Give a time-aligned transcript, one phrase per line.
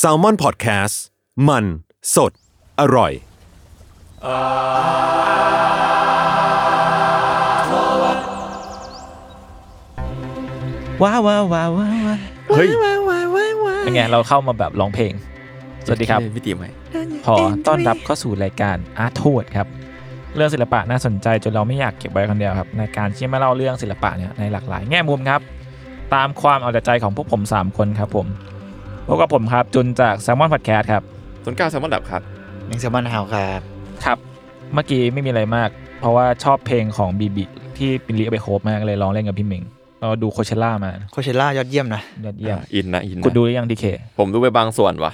[0.00, 0.96] S a l ม o n PODCAST
[1.48, 1.64] มัน
[2.14, 2.32] สด
[2.80, 3.12] อร่อย
[11.02, 12.18] ว้าวว้าวว้าวว้าวว้าว
[12.56, 12.68] เฮ้ย
[13.80, 15.12] เป็นไงเราเข้ามาแบบร้องเพลง
[15.86, 16.66] สวัสดีครับพี่ตีไหม
[17.26, 19.66] ขอต้อนรับเข้าสู่รายการอาร์ทวดครับ
[20.36, 25.40] เรื่องศิลปะน่าสนใจจนเราไม่อยากเก็บไว้คนเดียวครับในการที่มาเล่าเรื่องศิลปะเนี่ยในหลากหลายแง่มุมครับ
[26.14, 28.26] ตามความเอาแต่ใจของพวกผม 3 คนครับผม
[29.08, 31.02] พบกับผมครับ จุนจาก s ซ l m o n Podcast ครับ
[31.44, 32.22] ต้นกล้าแซมมอนดับครับ
[32.66, 33.60] แมงแซลมอนเฮาครับ
[34.04, 34.18] ครับ
[34.74, 35.68] เมื่อกี้ไม่มีอะไรมาก
[36.00, 37.44] เพราะว่าชอบเพลงของบีบี
[37.76, 39.62] ที่ปินลีเอาไปโคบมากเลยร้องเล่นกับพี่เมง
[40.00, 43.84] เราดูโคเชล่ามาโคเชล่ายอดเยี่ยมนะยอดเยี่ยมอินนะอินนะคุณดูหรือยังดีเค
[44.18, 45.12] ผมดูไปบางส่วนว่ะ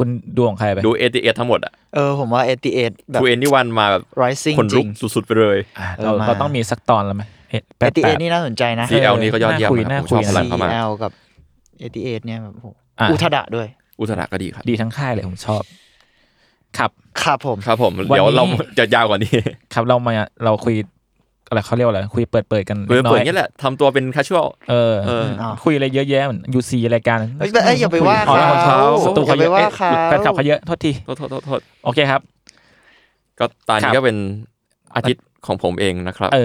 [0.00, 2.78] คุณดูของใครไป ดูเอทีเอทั้งหมดอะเออ ผมว่าเอทีเอ
[3.10, 11.12] แบบทูเอ็นที่วันมาแบบ rising คนจลุริกงสุดๆไปเลยอะเออเรามาเราต้องมีสักตอนแล้วไหมเอ๊ะแปเอดทีแปเอดนี่น่าสนใจนะ CL นี่ก็ยอดเยี่ยมน่าคุยนะผมชอบน่าคุยพลังเขามาก CL กับ
[11.80, 12.66] เอทีเอเนี่ยแบบโอ้โห
[13.00, 13.66] อะอุทดะด้วย
[14.00, 15.62] อุตสาหก็ดีครับ ดีทั้งค่ายเลยผมชอบ
[16.78, 16.90] ครับ
[17.22, 18.44] ครับผม ครับผมวันนี้เดี๋ยวเรา
[18.78, 19.32] จะยาวกว่านี้
[19.74, 20.12] ครับเรามา
[20.44, 20.74] เราคุย
[21.50, 32.20] อะไรเขาเรียกว่าอะไรคุยเปิดเปิดกันเปิดล็กน้เปิอดยอย่างนี้แหละทำตัวเป็นคาชวลเออเอออ๋อคุยอะไรเยอะแยะเหมือนยูซีรายการเอ้ยแต่เอ้ยอย่าไปว่าอ๋อเขาสตูอเขาย่าเยไปอะว่าเอ๊ะเขาแฟนคลับเขาเยอะโทษทีโทษโทษโทษโทษโอเคครับ
[33.38, 34.16] ก็ตอนครันี้บก็เป็น
[34.96, 36.38] อาทิตย์ของผมเองนะครับ เอ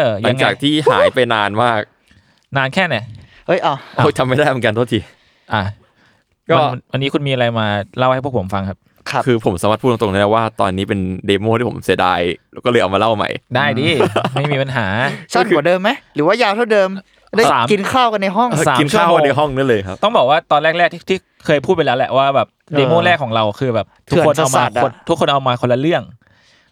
[0.00, 1.80] อหลัยังงไงจากที่หายไปนานมาก
[2.56, 2.96] นานแค่ไหน
[3.46, 5.00] เอ้ยเอ๋อโอ้ยจำไม่ได้เหมือนกันโทษที
[5.52, 5.62] อะ
[6.50, 7.66] ก็วันวันนี้คุณมีอะไรมา
[7.98, 8.78] เล่าให้พวกผมฟังครับ
[9.10, 12.20] ครับคือผมสามารถพูดตรงๆได้นะว่าตอนนี้เป็นเดโมที่ผมเสียดาย
[12.52, 13.88] แล้วก็เลยเอามาเล่าใหม่ ได้ดิ
[14.34, 14.86] ไม่มีปัญหา
[15.32, 16.88] สั้นกว่าเดิมไหมหรือว่ายาวเท่าเดิม
[17.36, 26.02] ได้สามกินข้าวกันในห้องสามกินข้าวชั่วโมงในห้องนั่นเลยครับ ต้องบอกว่าตอนแรกๆที่ที่เคยพูดไปแล้วแหละว่าแบบเดโมแรกของเราคือแบบทุกคนเอามาคนทุกคนเอามาคนละเรื่อง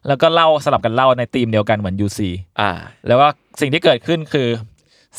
[0.08, 2.20] แล้วก็เล่าสลับกันเล่าในธีมเดียวกันเหมือน UC
[2.60, 2.70] อ่า
[3.06, 3.26] แล้วก็
[3.60, 4.48] สิ่งที่เกิดขึ้นคือ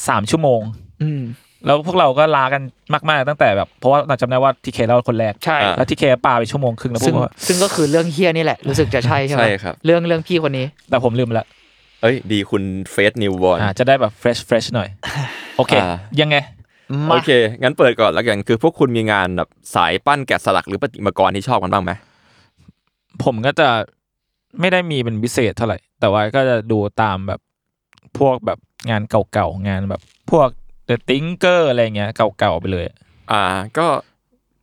[0.08, 0.62] สามชั่วโมง
[1.02, 1.22] อืม
[1.66, 2.62] แล้วพวกเราก็ลากัน
[3.10, 11.46] มากๆตั้งแต่แบบเพราะว่าเราจำได้ว่าทีเคเล่าคนแรกใช่อะแล้วทีเคปาไปชั่วโมงครึ่งแล้วพซึ่วงกเราซึ่งก็คือเรื่องเฮี้ยนี่แหละ รู้สึกจะใช่ใช่ไหมใช่ครับ เรื่องเรื่องพี่คนนี้ แต่ผมลืมละ
[12.02, 14.90] เอ้ย ดีคุณเฟสนิวบอล อ่าจะได้แบบ fresh fresh หน่อย
[15.58, 16.36] โอเค อ่า ยังไง
[17.10, 17.32] มาโอเค
[17.62, 21.92] งั้นเปิดก่อนแล้วกัน คือพวกคุณมีงานแบบสายปั้นแกะสลักหรือประติมากรที่ชอบกันบ้างไหม
[23.24, 23.70] ผมก็จะ
[24.60, 27.40] ไม่ได้มีเป็นพิเศษเท่าไหร่ แต่ว่าก็จะดูตามแบบ
[28.20, 28.60] พวกแบบ
[28.90, 30.02] งานเก่าๆ งานแบบ
[30.32, 30.50] พวก
[30.90, 32.86] The Thinker อะไรเงี้ยเก่าๆไปเลย
[33.32, 33.42] อ่า
[33.78, 33.86] ก็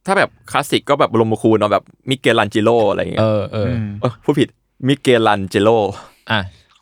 [0.07, 4.49] ถ้าแบบคลาสสิกก็แบบบรมครูลเนาะแบบมิเกลันเจโลอะไรอย่างเอเงี้ยอเอออือมเออพูดผิด
[4.87, 5.69] มิเกลันเจโล
[6.31, 6.41] อะ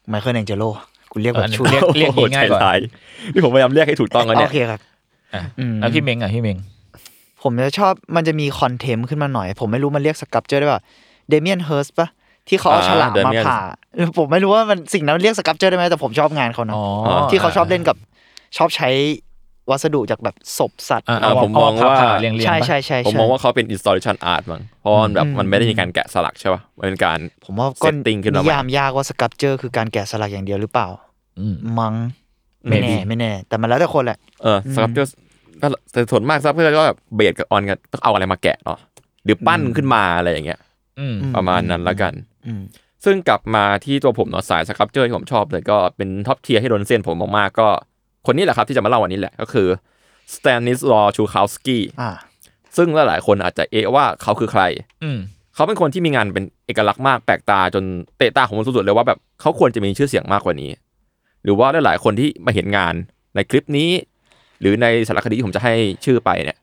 [0.08, 0.64] ไมเคิลแองเจโล
[1.12, 2.72] คุณเรียกแบอับนนี้ชูเรียกเรียกง่ายๆกว่าใจร้
[3.32, 4.80] นี่ผมพยายามเรียกให้ถูกต้องแล้วเนี่โอยเคครับ
[5.34, 6.58] อะอืมแล้วพี่เมงอะพี่เมง
[7.42, 10.82] ผมจะชอบมันจะมีคอนเทมขึ้นมาหน่อย ผมไม่รู้มันเรียกสกับเจอร์ได้ป่ะ
[11.28, 12.08] เดเมียนเฮิร์สปะ
[12.48, 13.58] ที่เขาเอาอ่าฉลามมา Damien ผ่า
[14.18, 16.84] ผมไม่รู้ว่ามันสิ่งนั้นเรียกสกับเจอร์ได้ไหมแต่ผมชอบงานเขานะอ๋อ
[17.30, 17.96] ที่เขาชอบเล่นกับ
[18.56, 18.88] ชอบใช้
[19.70, 30.88] วัสดุจากแบบศพสัตว์อะอ่าเผมมองว่าเผ่ๆเรียงๆใช่ปะใช่ใช่ผมใช่มองว่าเขาเป็น installation art มั้งเพราะมันแบบอืมมันไม่ได้มีการแกะสลักใช่ป่ะมันเป็นการผมว่าก็ setting ขึ้นมาใหม่นิยามยากว่า sculpture คือการแกะสลักอย่างเดียวหรือเปล่า
[31.40, 31.94] อืมมัง้ง
[32.68, 35.06] ไม่แน่ Maybe ไม่แน่ แต่มันแล้วแต่คนแหละเออ sculpture
[35.62, 38.78] ก็แต่ส่วนมาก sculpture ก็แบบ base กับ on กันต้องเอาอะไรมาแกะเนาะ
[39.24, 40.60] หรือปั้นขึ้นมาอะไรอย่างเงี้ย
[40.98, 42.12] อืมประมาณนั้นแล้วกัน
[42.46, 42.62] อืม
[43.04, 47.68] ซึ่งกลับมาที่ตัวผมเนาะสาย sculpture ที่ผมชอบเลยก็เป็น top tier ให้โดนเส้นผมมากๆก็
[48.26, 49.68] คนนี้แหละครับที่จะมาเล่าวันนี้แหละก็คือ
[50.34, 52.10] สแตนนิสลอชูคาวสกี้อ่า
[52.76, 54.62] ซึ่งหลายๆคนอาจจะเอะว่าเขาคือใคร
[55.04, 55.18] อืม
[55.54, 57.84] เขาเป็นคนที่มีงานเป็นเอกลักษณ์มากแปลกตาจน
[58.18, 60.70] เตะตาของผมสุดๆเลยว่าแบบเขาควรจะมีชื่อเสียงมากกว่านี้
[61.44, 62.94] หรือว่าหลายๆคนที่มาเห็นงาน
[63.34, 63.90] ในคลิปนี้
[64.60, 65.74] หรือในสารคดีที่ผมจะให้
[66.04, 66.58] ชื่อไปเนี่ย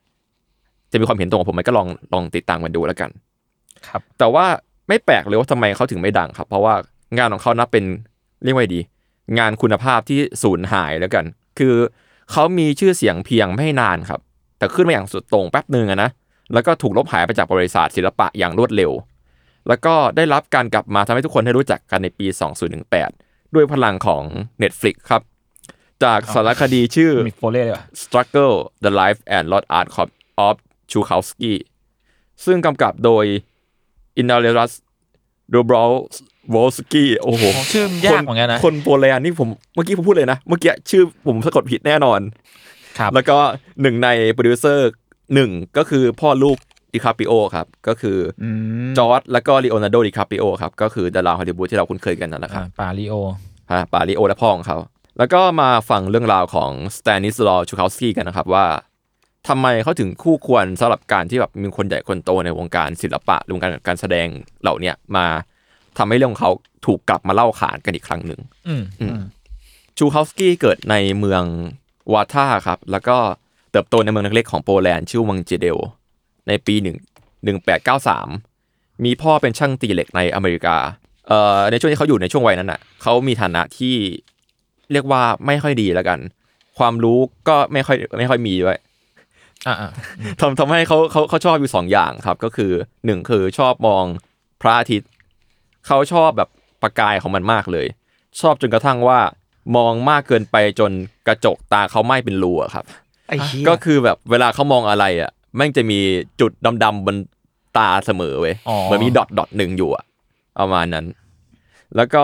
[0.91, 3.09] จะมีความเห็นตรงกับผมไหมก็ลองลองติดตามกันดูแล้วกัน
[3.87, 4.45] ครับ แต่ว่า
[4.87, 6.73] ไม่แปลกเลยว่าทำไมเขาถึงไม่ดังครับ เพราะว่า
[7.17, 7.85] งานของเขานับเป็น
[8.43, 8.81] เรียกว่าไงดี
[9.37, 11.25] งานคุณภาพที่สูญหายแล้วกัน
[11.59, 11.75] คือ
[12.31, 14.21] เขามีชื่อเสียงเพียงไม่นานครับ
[14.57, 16.09] แต่ขึ้นมาอย่างสุดโต่งแป๊บหนึ่งอะนะ
[16.53, 18.91] แล้วก็ถูกลบหายไปจากบริษัทศิลปะอย่างรวดเร็ว
[19.67, 22.27] แล้วก็ได้รับการกลับมาทำให้ทุกคนได้รู้จักกันในปี
[22.91, 24.23] 2018 ด้วยพลังของ
[24.61, 25.21] Netflix ครับ
[26.03, 29.87] จากสารคดีชื่อมีโฟเล่เลยว่ะ Struggle the Life and Lost Art
[30.47, 30.55] of
[30.91, 31.53] Chukowski
[32.45, 33.25] ซึ่งกำกับโดย
[34.21, 34.71] i n a l e r a s
[35.53, 35.91] d o b r o w
[36.61, 42.19] o l s k i โอ้โหของชื่อมันยากเหมือนกันนะคนโปแลนด์นี่ผมเมื่อกี้ผมพูดเลยนะ เมื่อกี้ชื่อผมสะกดผิดแน่นอน
[42.99, 43.37] ครับแล้วก็
[43.81, 44.89] หนึ่งในโปรดิวเซอร์
[45.33, 46.57] หนึ่งก็คือพ่อลูก
[46.93, 48.45] ดิคาปิโอครับก็คืออื
[48.85, 53.13] มจอร์จแล้วก็ลีโอนาร์โดดิคาปิโอครับก็คือดาราฮอลลีวูดที่เราคุ้นเคยกันนั่นแหละครับอ่าปาลิโอ
[53.71, 54.77] ฮะปาริโอและพ่อของเขา
[55.17, 58.65] แล้วก็มาฟังเรื่องราวของสแตนิสลอชูคาวสกี้กันนะครับว่า
[59.47, 64.27] ทำไมเขาถึงคู่ควรสำหรับการที่แบบมีคนใหญ่คนโตในวงการศิลปะหรือวงการการแสดง
[64.61, 65.25] เหล่าเนี้ยมา
[65.97, 66.51] ทำให้เรื่องของเขา
[66.85, 68.73] ถูกกลับมาเล่าขานกันอีกครั้งหนึ่งอื
[69.17, 69.19] ม
[69.97, 71.43] ชูคาวสกี้เกิดในเมือง
[72.13, 73.17] วาท่าครับ แล้วก็
[73.71, 75.77] เติบโตในเมืองเล็กๆของโปแลนด์ชื่อวังเจเดล
[76.47, 76.97] ในปีหนึ่ง
[77.43, 78.27] หนึ่งแปดเก้าสาม
[79.05, 80.75] มีพ่อเป็นช่างตีเหล็กในอเมริกา
[81.27, 83.95] เอ่อในช่วงที่เขาอยู่ในช่วงวัยนั้นอะเขามีฐานะที่
[84.91, 86.19] เรียกว่าไม่ค่อยดีแล้วกัน
[86.77, 88.77] ความรู้ก็ไม่ค่อยไม่ค่อยมีด้วย
[89.67, 89.91] อ่าอ่า
[90.39, 92.71] ทำทำให้เขาเขาเขาชอบอยู่สองอย่างครับ ก็คือ
[93.05, 94.05] หนึ่งคือชอบมอง
[94.61, 95.09] พระอาทิตย์
[95.87, 96.49] เขาชอบแบบ
[96.81, 97.87] ประกายของมันมากเลย
[98.41, 99.19] ชอบจนกระทั่งว่า
[99.75, 100.91] มองมากเกินไปจน
[101.27, 102.85] กระจกตาเขาไหม้เป็นรูอะครับ
[103.27, 105.99] ไอ้เหี้ยก็คือแบบเวลาเขามองอะไรอะแม่งจะมี
[106.41, 106.51] จุด
[106.83, 107.15] ดำๆบน
[107.77, 110.03] ตาเสมอเว้ยอ๋อเหมือนมีดอทดอทหนึ่งอยู่อะ
[110.59, 111.05] ประมาณนั้น
[111.95, 112.23] แล้วก็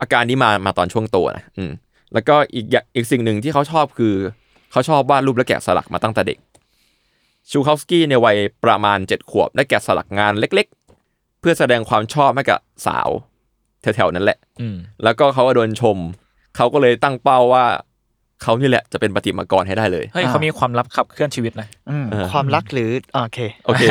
[0.00, 1.72] อาการนี้มามาตอนช่วงโตนะอืม
[2.14, 4.14] แล้วก็อีกอย่างอีกสิ่งหนึ่งที่เขาชอบคือ
[4.72, 6.38] เขาชอบวาดรูปและแกะสลักมาตั้งแต่เด็ก
[7.50, 10.81] ชูคาวสกี้ในวัยประมาณเจ็ดขวบได้แกะสลักงานเล็กๆ
[11.42, 13.08] เพื่อแสดงความชอบให้กับสาว
[13.82, 15.96] แถวๆนั้นแหละ อืม แล้วก็เขาก็โดนชม
[16.56, 17.64] เขาก็เลยตั้งเป้าว่า
[18.42, 23.82] เขานี่แหละจะเป็นปฏิมากรให้ได้เลย เฮ้ยเขามีความลับขับเคลื่อนชีวิตนะ อืมเออ ความรักหรืออ่าโอเค โอเค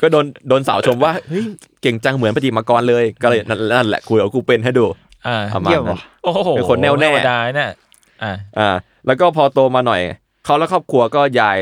[0.00, 1.46] ก็โดนโดนสาวชมว่าเฮ้ย
[1.82, 4.84] เก่งจังเหมือนปฏิมากรเลย ก็เลยนั่นนั่นแหละกูเดี๋ยวกูเป็นให้ดู
[5.26, 7.70] อ่า ประมาณเยี่ยมนั้นว่ะโอ้โหเป็นคนแน่วแน่ไม่ธรรมดาเนี่ย
[8.22, 8.70] อ่า อ่า
[9.06, 10.02] แล้วก็พอโตมาหน่อย
[10.44, 11.58] เขาและครอบครัวก็ย้าย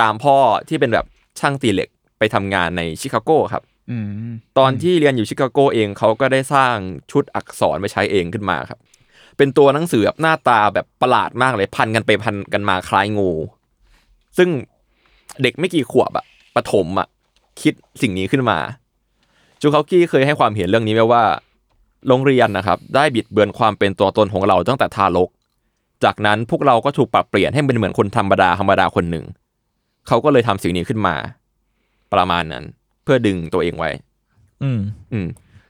[0.00, 0.36] ตามพ่อ
[0.68, 1.04] ที่เป็นแบบ
[1.40, 1.88] ช่างตีเหล็ก
[2.18, 3.75] ไปทำงานในชิคาโกครับอืม
[4.58, 6.76] ตอนที่เรียนอยู่ชิคาโกเองเขาก็ได้สร้าง
[7.10, 8.78] ชุดอักษรไปใช้เองขึ้นมาครับ
[9.36, 13.30] เป็นตัวหนังสือแบบหน้าตาแบบประหลาดมากเลยพันกันไปพันกันมาคล้ายงู
[14.38, 14.48] ซึ่ง
[15.42, 16.24] เด็กไม่กี่ขวบอะ
[16.56, 17.08] ปฐมอะ
[17.62, 18.58] คิดสิ่งนี้ขึ้นมา
[19.60, 21.24] จูคากี้เคยให้ความเห็นเรื่องนี้ไว้ว่า
[22.08, 25.28] โรงเรียนนะครับ ได้บิดเบือนความเป็นตัวตนของเราตั้งแต่ทารก
[26.04, 29.24] จากนั้นพวกเราก็ถูกปรับเปลี่ยนให้เป็นเหมือนคนธรรมดาธรรมดาคนหนึ่ง
[30.06, 31.14] เขาก็เลยทำสิ่งนี้ขึ้นมา
[32.12, 32.64] ประมาณนั้น
[33.06, 33.90] เพื่อดึงตัวเองไว้
[34.62, 34.80] อืม
[35.12, 35.26] อืม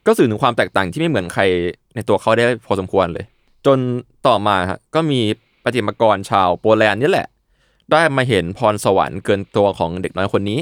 [0.07, 1.43] ก็สื่อถึงความแตกต่างที่ไม่เหมือนใคร
[1.95, 3.25] ในตัวเขาได้พอสมควรเลย
[3.67, 3.79] จน
[4.27, 5.21] ต่อมาฮะก็มี
[5.65, 7.29] ปฏิมากรชาวโปแลนด์นี่แหละ
[7.93, 10.61] ได้มาเห็นพรสวรรค์เกินตัวของเด็กน้อยคนนี้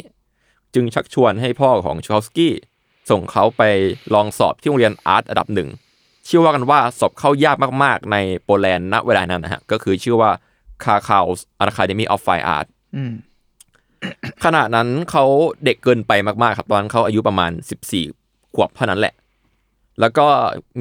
[0.74, 2.54] จึงชักชวนให้พ่อของชอลสกี้
[3.10, 3.62] ส่งเขาไป
[4.14, 5.68] ลองสอบที่โรงเรียนอาร์ตอันดับหนึ่ง
[6.28, 10.30] ชื่อว่ากันว่าสอบเข้ายากมากๆ ในโปแลนด์ณเวลานั้นนะฮะ ก็คือชื่อว่า
[10.84, 12.66] c a r c a u s Academy of Fine Art
[12.96, 13.12] อืม
[14.44, 15.24] ขณะนั้นเขา
[15.64, 16.12] เด็กเกินไป
[16.42, 17.52] มากๆ ครับ ตอนนั้นเขาอายุประมาณ
[18.02, 19.14] 14 ขวบเท่านั้นแหละ
[20.00, 20.26] แล้วก็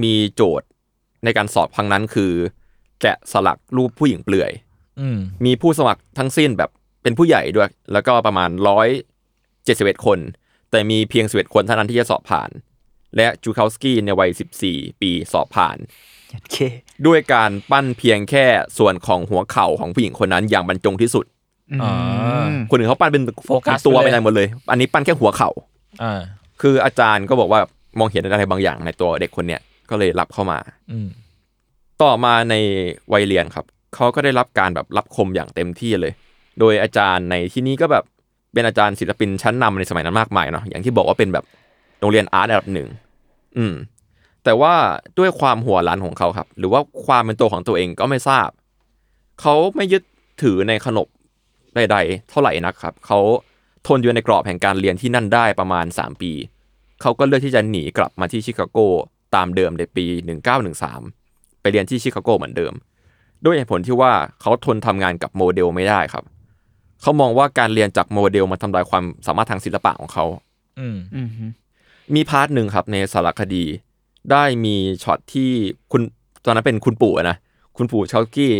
[0.03, 0.67] มีโจทย์
[1.23, 2.31] ในการสอบครั้งนั้นคือ
[3.01, 4.51] แกะสลักรูปผู้หญิงเปลือย
[4.99, 6.69] อืมมีผู้สมัครทั้งสิ้นแบบ
[7.03, 8.87] เป็นผู้ใหญ่ด้วย แล้วก็ประมาณร้อย
[9.65, 10.19] เจ็ดสิบเอ็ดคน
[10.71, 12.49] แต่มีเพียงสิบเอ็ดคนเท่านั้นที่จะสอบผ่าน
[13.15, 15.77] และจูคาวสกี้ในวัยสิบสี่ปีสอบผ่าน
[16.31, 16.57] โอเค
[17.07, 18.45] ด้วยการปั้นเพียงแค่
[18.77, 21.32] ส่วนของหัวเข่าของผู้หญิงคนนั้นอย่างบรรจงที่สุดอ่า
[22.69, 25.49] คนอื่นเขาปั้นเป็นโฟกัสตัวไปไปเลยไหนหมดเลย อันนี้ปั้นแค่หัวเข่า
[26.03, 26.21] อ่า
[26.61, 27.59] คืออาจารย์ก็บอกว่า
[27.99, 30.59] มองเห็นอะไรบางอย่างในตัวเด็กคนเนี้ยก็เลยรับเข้ามา
[30.91, 31.07] อืม
[32.03, 32.55] ต่อมาใน
[33.13, 33.65] วัยเรียนครับ
[33.95, 36.13] เขาก็ได้รับการแบบรับคมอย่างเต็มที่เลย
[36.59, 38.03] โดยอาจารย์ในที่นี้ก็แบบ
[38.53, 41.45] เป็นอาจารย์ศิลปินชั้นนำในสมัยนั้นมากมายเนาะอย่างที่บอกว่าเป็นแบบ
[41.99, 42.87] โรงเรียนอาร์ตระดับหนึ่ง
[43.57, 43.73] อืม
[44.43, 44.73] แต่ว่า
[45.19, 48.49] ด้วยความหัวล้านของเขาครับ หรือว่าความเป็นตัวของตัวเองก็ไม่ทราบ
[49.41, 50.03] เขาไม่ยึด
[50.41, 51.07] ถือในขนบ
[51.75, 53.19] ใดๆ เท่าไหร่นักครับเขา
[53.87, 56.31] ทนอยู่ในกรอบแห่งการเรียนที่นั่นได้ประมาณ 3 ปี
[57.01, 58.79] เขาก็เลือกที่จะหนีกลับมาที่ชิคาโก
[59.35, 60.05] ตามเดิมในปี
[60.83, 62.73] 1913 ไปเรียนที่ชิคาโกเหมือนเดิม
[63.45, 66.23] ด้วยเหตุผลที่ว่าเขาทนทำงานกับโมเดลไม่ได้ครับ
[67.01, 70.25] เขามองว่าการเรียนจากโมเดลมันทำลายความสามารถทางศิลปะของเขา
[70.79, 71.29] อืมอืม
[72.15, 73.63] มี part หนึ่งครับในสารคดี
[74.31, 75.51] ได้มีช็อตที่
[75.91, 76.01] คุณ
[76.45, 77.37] ตอนนั้นเป็นคุณปู่อะนะ
[77.77, 78.53] คุณปู่ชาลกี้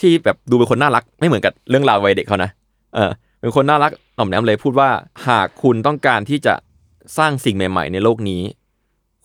[0.00, 2.50] ที่แบบดูเป็นคนน่ารักไม่เหมือนกับเรื่องราววัยเด็กเขานะ
[2.94, 3.10] เออ
[3.40, 4.90] เป็นคนน่ารักหน่อมแนมเลยพูดว่า
[5.28, 6.54] หากคุณต้องการที่จะ
[7.18, 8.42] สร้างสิ่งใหม่ ๆ ในโลกนี้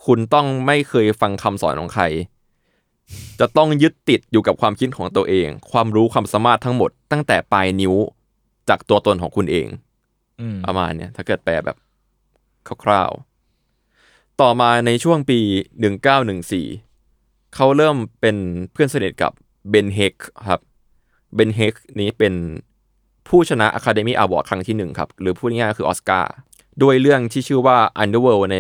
[0.06, 2.04] คุณต้องไม่เคยฟังคำสอนของใคร
[3.40, 7.94] จะต้องยึดติดอยู่กับความคิดของตัวเอง ความรู้ความสามารถทั้งหมด ตั้งแต่ปลายนิ้ว
[8.70, 9.68] จากตัวตนของคุณเอง
[10.40, 11.78] อืมประมาณเนี้ยถ้าเกิดแปลแบบ
[12.84, 15.40] คร่าวๆต่อมาในช่วงปี
[16.68, 18.36] 1914 เขาเริ่มเป็น
[18.72, 19.32] เพื่อนสนิทกับ
[19.70, 20.16] เบนเฮก
[20.50, 20.62] ครับ
[21.36, 22.34] เบนเฮกนี้เป็น
[23.28, 26.32] ผู้ชนะ Academy Award ครั้งที่หนึ่งครับ หรือพูดง่ายๆคือออสการ์
[26.84, 28.58] ด้วยเรื่องที่ชื่อว่า Underworld ใน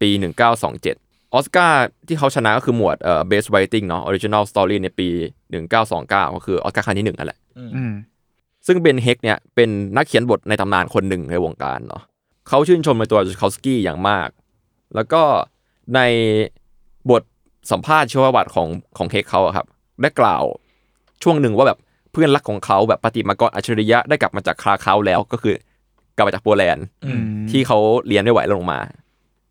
[0.00, 0.10] ปี
[0.72, 5.08] 1927ออสการ์ที่เขาชนะก็คือหมวดเอ่อ Best Writing เนาะ Original Story ในปี
[5.70, 7.92] 1929 ก็คือออสการ์ครั้งที่หนึ่งนั่นแหละอืม
[8.66, 12.02] ซึ่งเบนเฮกเนี่ยเป็นนักเขียนบทในตำนานคนหนึ่งในวงการเนาะ
[12.48, 14.28] เขาชื่นชมในตัวจูคาสกี้อย่างมาก
[14.94, 15.22] แล้วก็
[15.94, 16.00] ใน
[17.10, 17.22] บท
[17.70, 19.66] สัมภาษณ์ชีวประวัติของของเฮกเขาอะครับ
[20.02, 20.44] ได้กล่าว
[21.22, 21.78] ช่วงหนึ่งว่าแบบ
[22.12, 25.54] เพื่อนรักของเขาแบบปฏิมากรอัจฉริยะได้กลับมาจากคราเขาแล้วก็คือ
[26.16, 28.80] กลับมาจากโปแลนด์อืมที่เขาเรียนไม่ไหวแล้วลงมา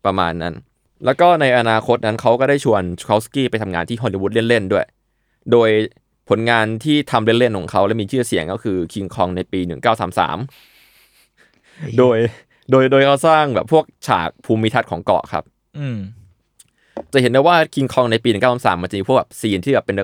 [0.04, 0.54] ประมาณนั้น
[1.04, 4.86] แล้วก็ในอนาคตนั้นเขาก็ได้ชวนชูคาสกี้ไปทำงานที่ฮอลลีวูดเล่นๆด้วย
[5.52, 5.70] โดย
[6.28, 9.60] ผลงานที่ทำเล่นๆของเขาและมีชื่อเสียงก็คือคิงคองในปี
[10.80, 12.18] 1933 โดย
[12.70, 15.44] โดยโดยเขาสร้างแบบพวกฉากภูมิทัศน์ของเกาะครับ
[15.78, 15.98] อืม
[17.12, 19.96] จะเห็นได้ว่าคิงคองในปี 1933 มันจะมีพวกแบบ scene ที่แบบเป็น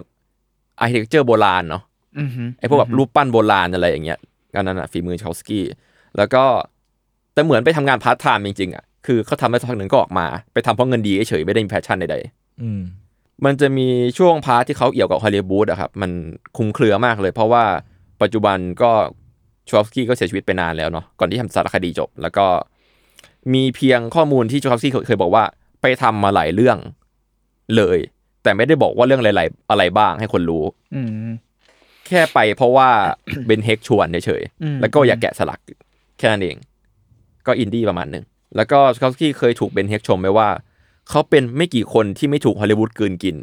[0.81, 1.83] architecture โบราณเนาะ
[2.18, 4.18] อืมฮึไอ้พวกแบบรูปปั้นโบราณอะไรอย่างเงี้ย
[4.54, 5.64] ก็นั่นอะฝีมือชาวสกี้
[6.16, 6.45] แล้วก็
[7.33, 12.16] แต่เหมือนไปทำงานพาร์ทไทม์จริงๆอะคือเขาทำได้สักพักหนึ่งก็ออกมา ไปทำเพราะเงินดีเฉยๆไม่ได้มี passion ใด
[12.62, 16.11] อืมๆมันจะมีช่วง part ที่เขาเกี่ยวกับฮอลลีวูดอะครับมัน
[16.56, 17.64] คลุมเครือมากเลย เพราะว่า
[18.23, 18.90] ปัจจุบันก็
[19.68, 22.47] ชวอฟสกี้ก็เสียชีวิตไปนานแล้วเนาะก่อนที่ทำสารคดีจบ แล้วก็
[23.54, 25.45] มีเพียงข้อมูลที่ชวอฟสกี้เคยบอกว่า
[25.83, 26.78] ไปทำมาหลายเรื่อง
[27.76, 27.99] เลย
[28.47, 31.29] แต่ไม่ได้บอกว่าเรื่องอะไรๆอะไรบ้างให้คนรู้อืม
[32.07, 32.88] แค่ไปเพราะว่า
[33.47, 35.61] เบนเฮกชวนเฉยอืมๆแล้วก็อยากแกะสลัก
[36.19, 36.57] แค่นั้นเอง
[37.47, 38.25] ก็อินดี้ประมาณหนึ่ง
[38.57, 40.49] แล้วก็ชคาสกี้เคยถูกเบนเฮกชมไว้ว่า
[41.11, 43.37] เขาเป็นไม่กี่คนที่ไม่ถูกฮอลลีวูดกลืนกิน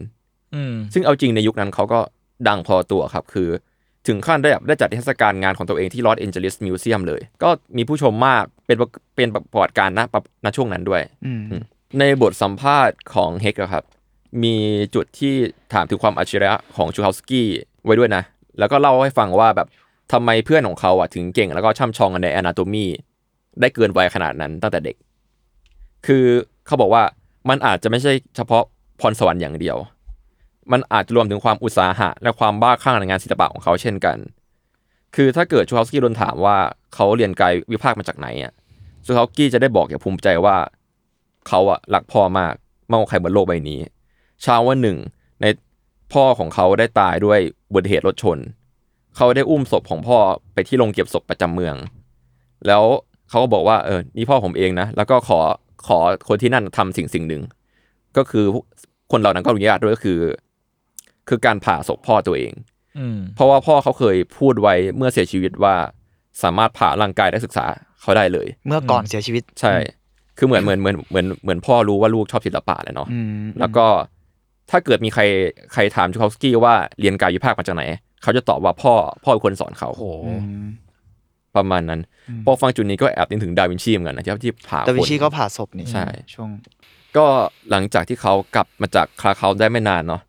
[0.55, 1.99] อืมซึ่งเอาจริงในยุคนั้นเขาก็
[2.47, 3.49] ดังพอตัวครับ คือ
[4.07, 9.99] ถึงขั้นได้แบบได้จัดนิทรรศการงานของตัวเองที่ลอสแอนเจลิส museum เลย ก็มีผู้ชมมากเป็นประเป็นประวัติการณ์ณ
[10.45, 11.41] ณช่วงนั้นด้วยอืม
[11.99, 13.83] ในบทสัมภาษณ์ของเฮกอะครับ
[14.43, 14.55] มี
[14.95, 15.33] จุดที่
[15.73, 17.47] ถามถึงความอัจฉริยะของชูคาสกี้
[17.85, 18.23] ไว้ด้วยนะ
[18.59, 19.67] แล้วก็เล่าให้ฟังว่าแบบ
[20.11, 22.85] ทำไมเพื่อนของเขาอะถึงเก่งแล้วก็ช่ำชองกันใน anatomy
[23.61, 24.95] ได้เกินวัยขนาดนั้นตั้งแต่เด็ก
[26.05, 26.25] คือ
[26.65, 27.03] เขาบอกว่า
[27.49, 28.63] มันอาจจะไม่ใช่เฉพาะ
[28.99, 29.77] พรสวรรค์อย่างเดียว
[30.71, 34.17] มันอาจจะรวมถึงความอุตสาหะ และความบ้าคลั่งในงานศิลปะของเขาเช่นกัน
[35.15, 36.57] คือถ้าเกิดชูคาสกี้โดนถามว่า
[36.93, 38.53] เขาเรียนกายวิภาคมาจากไหนอะ
[39.05, 40.55] ชูคาสกี้จะได้บอกอย่างภูมิใจว่า
[41.47, 42.53] เขาอะรักพ่อมาก
[42.89, 43.79] มากกว่าใครบนโลกใบนี้
[44.43, 44.97] เช้าวันหนึ่ง
[45.41, 45.45] ใน
[46.13, 48.37] พ่อของเขาได้ตายด้วยอุบัติเหตุรถชน
[49.15, 50.17] เขาได้อุ้มศพของพ่อ
[50.53, 51.75] ไปที่โรงเก็บศพประจำเมือง
[52.67, 52.83] แล้ว
[53.29, 55.39] เขาก็บอกว่าเออนี่พ่อผมเองนะ แล้วก็ขอ
[55.87, 55.97] ขอ
[56.27, 57.43] คนที่นั่นทำสิ่งสิ่งหนึ่ง
[58.17, 58.45] ก็คือ
[59.11, 60.19] คนเหล่านั้นก็อนุญาตด้วยก็คือ
[61.27, 62.53] คือการผ่าศพพ่อตัวเอง
[62.99, 65.75] อืมเพราะว่าพ่อเขาเคยพูดไว้เมื่อเสียชีวิตว่า
[66.43, 67.65] สามารถผ่าร่างกายและศึกษา
[68.01, 69.73] เขาได้เลย เมื่อก่อนเสียชีวิตใช่
[70.37, 73.85] คือเหมือนเหมือนเหมือนเหมือนเหมือนพ่อรู้ว่าลูกชอบศิลปะแหละเนาะอืมแล้วก็
[74.71, 75.21] ถ้าเกิดมีใคร
[75.73, 77.83] ใครถามชูคาสกี้ว่าเรียนกายวิภาคมาจากไหน
[78.23, 78.93] เขาจะตอบว่าพ่อ
[79.23, 80.65] พ่อเป็นคนสอนเขาโอ้โหอืม
[81.55, 82.01] ประมาณนั้น
[82.45, 86.49] พอฟังจุดนี้ก็แอบนึกถึงดาวินชีเหมือนกันนะที่ที่ผ่าดาวินชีคนก็ผ่าศพนี่ใช่ช่วง
[87.17, 87.25] ก็
[87.71, 90.21] หลังจากที่เขากลับมาจากคลาเขาได้ไม่นานเนาะ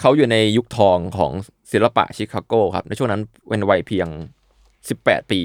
[0.00, 1.32] เขาอยู่ในยุคทองของ
[1.72, 4.08] ศิลปะชิคาโกครับ ในช่วงนั้นเป็นวัยเพียง
[4.68, 5.40] 18 ปี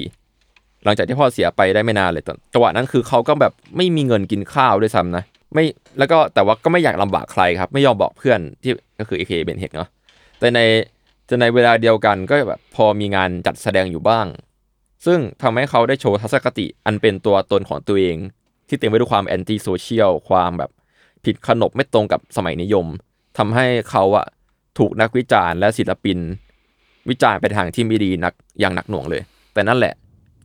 [0.84, 5.64] หลังจากที่พ่อเสียไปได้ไม่นานเลยตอนจังหวะนั้นคือเขาก็แบบไม่มีเงินกินข้าวด้วยซ้ำนะ ไม่
[5.98, 9.32] แล้วก็แต่ว่าก็ไม่อยากลำบากใครครับ ไม่ยอมบอกเพื่อนที่ก็คือ a.k.a.
[9.44, 9.88] เบนเฮกเนาะ
[10.38, 10.60] แต่ใน
[11.26, 14.26] แต่ในเวลาเดียวกันก็แบบพอมีงานจัดแสดงอยู่บ้าง
[15.06, 18.16] ซึ่งทำให้เขาได้โชว์ทัศนคติอันเป็นตัวตนของตัวเอง
[18.68, 20.70] ที่เต็มไปด้วยความ anti-social ความแบบ
[21.24, 22.86] ผิดขนบไม่ตรงกับสมัยนิยม
[23.38, 24.26] ทำให้เขาอะ
[24.78, 26.18] ถูกนักวิจารณ์และศิลปิน
[27.10, 29.22] วิจารณ์ไปทางที่ไม่ดีนักอย่างหนักหน่วงเลย
[29.54, 29.94] แต่นั่นแหละ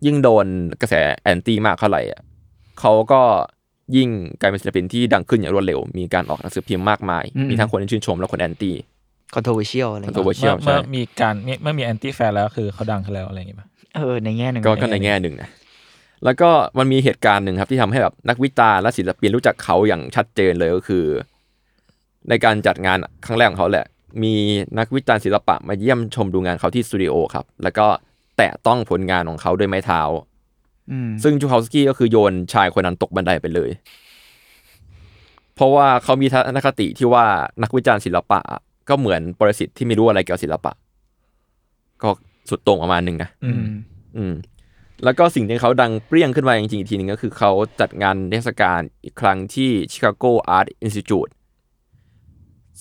[0.06, 0.46] ยิ่งโดน
[0.82, 2.22] กระแสแอนตี้มากเท่าไหร่อะ
[2.80, 3.22] เขาก็
[3.96, 4.10] ยิ่ง
[4.40, 8.76] กลายเป็นศิลปินที่ดังขึ้นอย่างรวดเร็ว มีการออกหนังสือพิมพ์มากมายอืมมีทั้งคนที่ชื่นชมและคนแอนตี้
[9.34, 15.50] controversial อะไร controversial เมื่อใช่เมื่อมีการเมื่อเมื่อมี anti-fan แล้วคือเขาดังขึ้นแล้วอะไรอย่างเงี้ยป่ะเออในแง่หนึ่งก็ก็ในแง่หนึ่งนะ
[16.26, 21.06] แล้วก็มันมีเหตุการณ์หนึ่งครับที่ทำให้แบบนักวิจารณ์และศิลปินรู้จักเขาอย่างชัดเจนเลยก็คือ
[22.30, 23.86] ในการจัดงานครั้งแรกของเขาแหละ
[24.24, 24.36] มี
[24.80, 27.88] นักวิจารณ์ศิลปะมาเยี่ยมชมดูงานเขาที่สตูดิโอครับ แล้วก็
[28.38, 30.33] แตะต้องผลงานของเขาด้วยไม้เท้าอืม
[31.24, 33.70] ซึ่งจูคาสกี้ก็คือโยนชายคนนั้นตกบันไดไปเลย
[35.56, 37.26] เพราะว่าเขามีทัศนคติที่ว่า
[37.64, 38.40] นักวิจารณ์ศิลปะ
[38.90, 40.72] ก็เหมือนปรสิตที่ไม่รู้อะไรเกี่ยวกับศิลปะ
[42.02, 42.10] ก็
[42.50, 43.64] สุดโต่งประมาณหนึ่งนะอืม
[44.18, 44.34] อืม
[45.04, 51.32] แล้วก็สิ่งที่เขาดังเปรี้ยงขึ้นมาจริงๆอีกทีหนึงก็คือเขาจัดงานเทศกาลอีกครั้งที่ Chicago Art Institute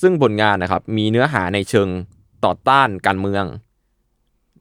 [0.01, 1.89] ซึ่งผลงานนะครับ มีเนื้อหาในเชิง
[2.45, 3.45] ต่อต้านการเมือง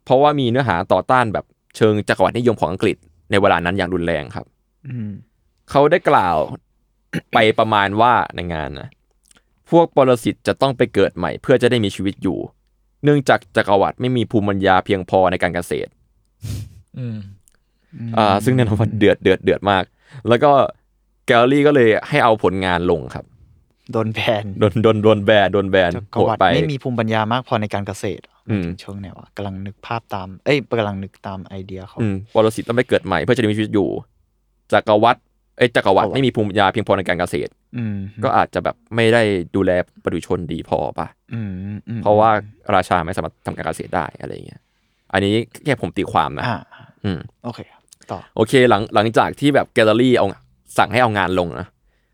[0.05, 1.45] เพราะว่ามีเนื้อหาต่อต้านแบบ
[1.77, 2.98] เชิงจักรวรรดินิยมของอังกฤษ
[3.31, 4.45] ในเวลานั้นอย่างรุนแรงครับ
[4.88, 5.11] อืม
[5.69, 6.38] เขาได้กล่าว
[7.33, 8.89] ไปประมาณว่าในงานนะ
[9.71, 12.38] พวกปรสิตจะต้องไปเกิดใหม่ เพื่อจะได้มีชีวิตอยู่
[13.03, 15.91] เนื่องจากจักรวรรดิไม่มีภูมิปัญญาเพียงพอในการเกษตร
[16.97, 17.17] อืม
[18.17, 19.83] อ่า ซึ่งแน่นอนว่าเดือดเดือดเดือดมาก
[20.29, 20.51] แล้วก็
[21.27, 23.25] แกลลี่ก็เลยให้เอาผลงานลงครับ
[23.91, 33.89] โดนแบนโดนโดนโดนแบนโดนแบนจักโหรดวรรดิไปไม่มีภูมิปัญญามากพอในการเกษตร อืมถึงช่วงไหนวะกำลังนึกภาพตาม เอ้ยกำลังนึกตามไอเดียเขาอืมปรสิตต้องไปเกิดใหม่เพื่อจะได้มีชีวิตอยู่
[34.74, 35.19] จักรวรรดิ
[35.57, 39.21] เอ้ยจักรวรรดิจักรวรรดิไม่มีภูมิปัญญาเพียงพอในการเกษตรอืมก็อาจจะแบบไม่ได้
[39.55, 39.71] ดูแล
[40.03, 41.51] ประชาชนดีพอปะอืม
[41.88, 42.29] อืมเพราะว่า
[42.75, 44.62] ราชาไม่สามารถทำการเกษตรได้อะไรอย่างเงี้ย
[45.13, 45.33] อันนี้
[45.63, 46.60] แค่ผมตีความนะอ่า
[47.03, 47.81] อืมโอเคครับ
[48.12, 50.25] ต่อโอเคหลังหลังจากที่แบบแกลเลอรี่เอา
[50.77, 51.67] สั่งให้เอางานลงนะ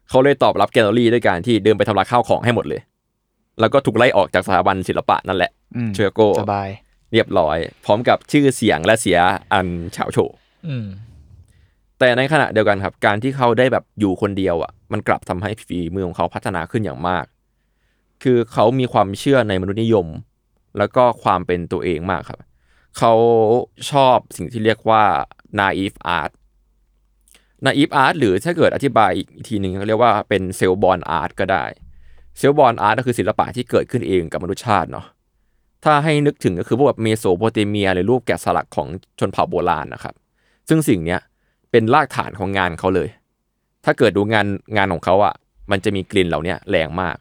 [0.10, 2.82] เขาเลยตอบรับแกลเลอรี่ด้วยการที่เดินไปทำลายข้าวของให้หมดเลย
[3.60, 6.70] แล้วก็ถูกไล่ออกจากสถาบันศิลปะนั่นแหละอืมเชอโก้สบาย
[7.14, 9.20] เรียบร้อย พร้อมกับชื่อเสียงและเสีย
[9.54, 10.18] อันเฉาโฉ
[10.68, 10.86] อืม
[12.00, 17.26] แต่ในขณะเดียวกันครับ การที่เขาได้แบบอยู่คนเดียวอะ มันกลับทำให้ฝีมือของเขาพัฒนาขึ้นอย่างมาก
[18.24, 20.08] คือเขามีความเชื่อในมนุษยนิยม
[20.78, 22.40] แล้วก็ความเป็นตัวเองมากครับ
[22.98, 23.14] เขา
[23.92, 25.04] ชอบสิ่งที่เรียกว่า
[25.60, 26.32] naive art
[27.66, 31.64] naive art หรือถ้าเกิดอธิบายอีกทีหนึ่งเขาเรียกว่าเป็น self born art ก็ได้
[32.40, 35.06] self born art ก็คือศิลปะที่เกิดขึ้นเองกับมนุษยชาติเนาะ
[35.84, 38.88] ถ้าให้นึกถึงก็คือพวกแบบเมโสโปเตเมียหรือรูปแกะสลักของ
[39.20, 40.14] ชนเผ่าโบราณนะครับ
[40.70, 41.20] ซึ่งสิ่งเนี้ย
[41.72, 43.10] เป็นรากฐานของงานเขาเลย
[43.86, 44.46] ถ้าเกิดดูงาน
[44.78, 45.34] งานของเขาอะ
[45.72, 47.16] มันจะมีกลิ่นเหล่านี้แรงมาก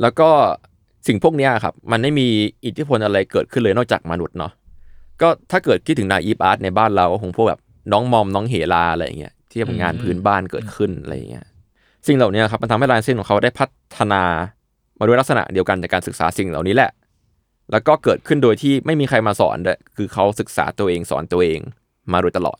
[0.00, 0.30] แล้วก็
[1.06, 2.26] สิ่งพวกนี้ครับ มันไม่มี
[2.64, 4.52] อิทธิพลอะไรเกิดขึ้นเลยนอกจากมนุษย์เนาะ
[5.22, 7.60] ก็ถ้าเกิดคิดถึงนาอีฟอาร์ตในบ้านเราก็คงพวกแบบ
[7.92, 11.46] น้องมอมน้องเฮลาอะไรอย่างเงี้ยที่เป็นงานพื้นบ้านเกิดขึ้นอะไรอย่างเงี้ย
[12.06, 14.22] สิ่งเหล่านี้ครับมันทำให้ลายเส้นของเขาได้พัฒนา
[14.98, 16.90] มาด้วยลักษณะเดียวกันจากการศึกษาสิ่งเหล่านี้แหละ
[17.72, 21.60] แล้วก็เกิดขึ้นโดยที่ไม่มีใครมาสอนด้วยคือเขาศึกษาตัวเองสอนตัวเอง
[22.12, 22.58] มาโดยตลอด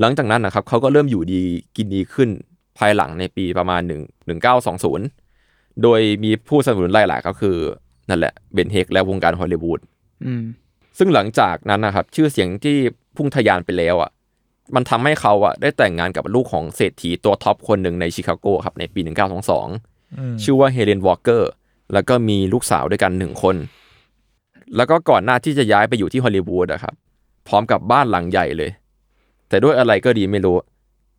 [0.00, 1.42] หลังจากนั้นนะครับเขาก็เริ่มอยู่ดี
[1.76, 2.30] กินดีขึ้น
[2.78, 4.30] ภายหลังในปีประมาณ 1
[4.86, 7.56] 1920 โดยมีผู้สนับสนุนหลายๆก็คือ
[8.08, 9.80] นั่นแหละเบนเฮกและวงการฮอลลีวูด
[10.26, 10.42] อืม
[10.98, 12.76] ซึ่งหลังจากนั้นนะครับชื่อเสียงที่
[13.16, 14.10] พุ่งทะยานไปแล้วอะ
[14.74, 21.50] มันทำให้เขาอะได้แต่งงานกับลูกของเศรษฐีตัวท็อปคนหนึ่งในชิคาโกครับในปี 1922อืมชื่อว่าเฮเลนวอลเกอร์
[21.92, 23.56] แล้วก็มีลูกสาวด้วยกันหนึ่งคน
[24.76, 26.94] แล้วก็ก่อนหน้าที่จะย้ายไปอยู่ที่ฮอลลีวูดอะครับ
[27.48, 28.70] พร้อมกับบ้านหลังใหญ่เลย
[29.48, 30.56] แต่ด้วยอะไรก็ดีไม่รู้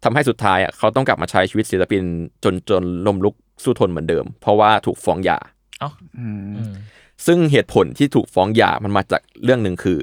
[0.03, 2.03] ทำให้สุดท้ายอะเขาต้องกลับมาใช้ชีวิตศิลปิน
[2.43, 5.37] จนจนลมลุกสู้ทนเหมือนเดิม เพราะว่าถูกฟ้องหย่า
[5.79, 6.73] เอ้าอืมอืม
[7.25, 9.99] ซึ่งเหตุผลที่ถูกฟ้องหย่ามันมาจากเรื่องหนึ่งคือ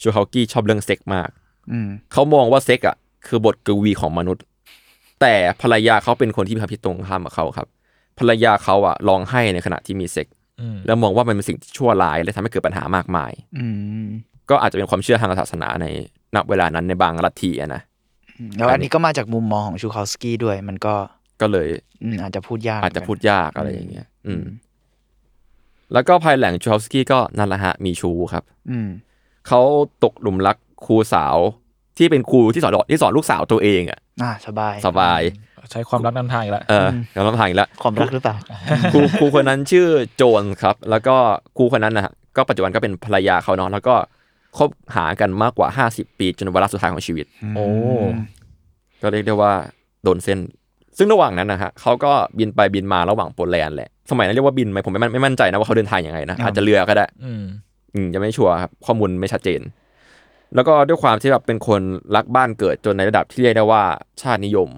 [0.00, 1.39] ชูฮากี้ชอบเรื่องเซ็กมากอืม
[2.12, 4.44] เขามองว่าเซ็กอะ คือบทกวีของมนุษย์
[5.20, 7.68] แต่ภรรยาเขาเป็นคนที่มีความคิดตรงข้ามกับเขาครับ
[8.18, 10.26] ภรรยาเขาอะร้องไห้ในขณะที่มีเซ็ก
[10.60, 13.66] อืมแล้วมองว่ามันเป็นสิ่งที่ชั่วร้ายและทำให้เกิดปัญหามากมาย อื
[14.02, 14.06] ม
[14.50, 15.86] ก็อาจจะเป็นความเชื่อทางศาสนาใน
[16.36, 17.82] ณเวลานั้นในบางลัทธิอะนะ
[18.56, 20.94] แล้วอันนี้ก็มาจากมุมมองของชูคาวสกี้ด้วย มันก็
[21.40, 21.68] ก็เลย
[22.02, 24.44] อืมอาจจะพูดยากอาจจะพูดยากอะไรอย่างเงี้ย อืม
[25.92, 28.88] แล้วก็ภายหลังชูฮอฟสกี้ก็นั่นแหละฮะมีชูครับ อืม
[29.48, 29.60] เขา
[30.04, 30.56] ตกหลุมรัก
[30.86, 31.36] ครูสาว
[32.00, 35.20] ที่เป็นครูที่สอนที่สอนลูกสาวตัวเองอะอ่าสบายสบาย
[35.70, 38.36] ใช้ความรักนำทางอีกแล้วเออแล้วต้องทางอีกแล้วความรักหรือเปล่า
[38.92, 39.86] ครูครูคนนั้นชื่อ
[40.16, 41.16] โจนครับ แล้วก็
[41.56, 43.94] ครูคนนั้นนะฮะก็ปัจจุบันก็เป็นภรรยาเขาเนาะแล้วก็
[44.58, 47.66] คบหากันมากกว่า 50 ปีจนวาระสุดท้ายของชีวิต โอ้
[49.02, 49.52] ก็เรียกได้ว่า
[50.04, 50.38] โดนเส้น
[50.98, 57.42] ซึ่งระหว่างนั้นนะฮะเขาก็บินไปบินมาระหว่างโปแลนด์แหละ สมัยนั้นเรียกว่าบินไหมผมไม่มั่นไม่มั่นใจนะว่าเขาเดินทางยังไงนะครับอาจจะเรือก็ได้อืม
[57.94, 59.60] อืมยังไม่ชัวร์ครับข้อมูลไม่ชัดเจน
[60.54, 61.80] แล้วก็ด้วยความที่แบบเป็นคน
[62.16, 63.82] รักบ้านเกิดจนในระดับที่เรียกได้ว่า
[64.22, 64.68] ชาตินิยม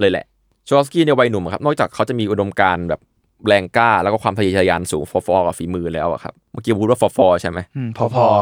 [0.00, 0.26] เลยแหละ
[0.68, 3.00] ชอสกี้ในวัยหนุ่มอะครับนอกจากเขาจะมีอุดมการณ์แบบ
[3.46, 8.34] แรงกล้าแล้วก็ความทะเยอทะยานสูงฟอๆกับฝีมือแล้วอะครับเมื่อกี้พูดว่าฟอๆใช่ไหมอืมพพออพพออ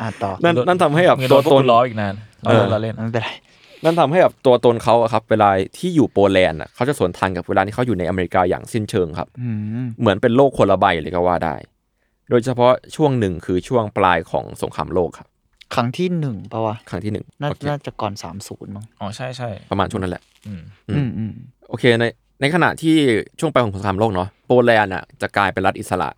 [0.00, 2.14] อ่าต่อนั่นนั่นทำให้แบบเงินตัตัววตต้นนล้ออีกนาน
[2.46, 3.30] เออเราเล่นไม่เป็นไร
[3.84, 9.48] นั่นทำให้แบบตัวตนเขาอะครับเวลาที่อยู่โปแลนด์อะเขาจะสวนทางกับเวลาที่เขาอยู่ในอเมริกาอย่างสิ้นเชิงครับอื
[9.84, 11.54] มเหมือนเป็นโลกคนละใบเลยก็ว่าได้
[12.30, 15.28] โดยเฉพาะช่วงหนึ่งคือช่วงปลายของสงครามโลกครับ
[15.74, 21.32] ครั้งที่หนึ่งปะวะครั้งที่หนึ่งน่าโอเคน่าจะก่อนสามศูนย์มั้งอ๋อใช่ใช่ประมาณช่วงนั้นแหละอืมอืมอืมอืม
[21.68, 22.04] โอเคใน
[22.40, 22.96] ในขณะที่
[23.40, 26.08] ช่วงปลายของสงครามโลกเนาะโปแลนด์อะจะกลายเป็นรัฐอิสระ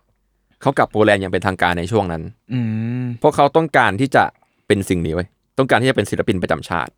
[0.61, 2.21] เขากลับโปแลนด์อย่างเป็นทางการในช่วงนั้น
[2.53, 2.59] อื
[3.03, 4.23] มเพราะเขาต้องการที่จะ
[4.67, 6.91] เป็นสิ่งนี้ไว้ยต้องการที่จะเป็นศิลปินประจำชาติ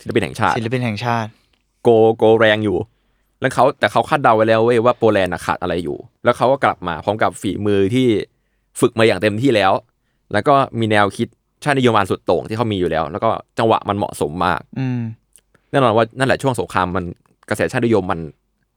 [0.00, 1.30] ศิลปินแห่งชาติ ศิลปินแห่งชาติ
[1.82, 2.78] โกโกแรงอยู่
[3.40, 8.06] แล้วเขาแต่เขาคาดเดาไว้แล้วเว้ยว่าโปแลนด์น่ะขาดอะไรอยู่ แล้วเขาก็กลับมาพร้อมกับฝีมือที่
[8.80, 9.72] ฝึกมาอย่างเต็มที่แล้ว
[10.32, 11.28] แล้วก็มีแนวคิด
[11.64, 15.00] ชาตินิยมอันสุดโต่งที่เขามีอยู่แล้ว แล้วก็จังหวะมันเหมาะสมมาก อืม
[15.70, 17.04] แน่นอนว่านั่นแหละช่วงสงครามมัน
[17.48, 18.20] กระแสชาตินิยมมัน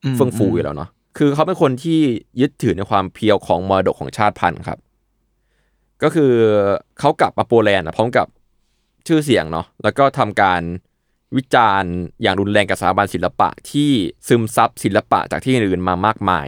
[0.03, 1.99] อืมเฟื่องฟูอยู่แล้วเนาะคือเขาเป็นคนที่
[2.41, 4.79] ยึดถือในความเพียวของมรดกของชาติพันธุ์ครับ
[6.03, 6.31] ก็คือ
[6.99, 8.27] เขากลับมาโปแลนด์อะพร้อมกับ
[9.07, 10.61] ชื่อเสียงเนาะแล้วก็ทำการ
[11.37, 13.89] วิจารณ์อย่างรุนแรงกับสถาบันศิลปะที่
[14.27, 16.47] ซึมซับศิลปะจากที่อื่นมามากมาย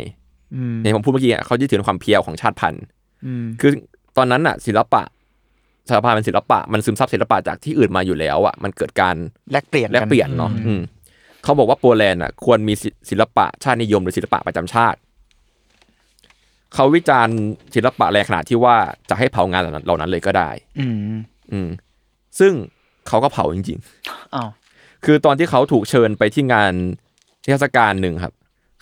[0.56, 2.84] อืมในผมพูดเมื่อกี้อะเขายึดถือความเพียวของชาติพันธุ์
[3.26, 3.72] อืมคือ
[4.18, 5.02] ตอนนั้นอะศิลปะ
[5.88, 9.16] สถาบันเป็นศิลปะมันซึมซับศิลปะจากที่อื่นมาอยู่แล้วอะมันเกิดการ
[9.52, 10.82] แลกเปลี่ยนแลกเปลี่ยนเนาะอืม
[11.44, 15.00] เขาบอกว่าโปแลนด์อะควรมีศิศิลปะชาตินิยมหรือศิลปะประจำชาติ
[16.74, 17.38] เขาวิจารณ์
[17.76, 18.76] ศิลปะแรงขนาดที่ว่า
[19.10, 20.96] จะให้เผางานเหล่านั้นเหล่านั้นเลยก็ได้ อืม
[21.52, 21.70] อืม
[22.40, 22.54] ซึ่ง
[23.08, 23.80] เขาก็เผาจริง
[24.36, 26.74] อ้าวๆคือตอนที่เขาถูกเชิญไปที่งาน
[27.44, 28.34] เทศกาลหนึ่งครับ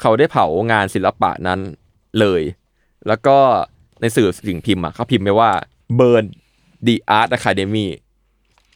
[0.02, 1.60] เขาได้เผางานศิลปะนั้น
[2.20, 2.42] เลย
[3.08, 3.38] แล้วก็
[4.02, 5.52] ในสื่อสิ่งพิมพ์อะเขาพิมพ์ไว้ว่า
[6.00, 6.26] burn
[6.88, 7.88] the art academy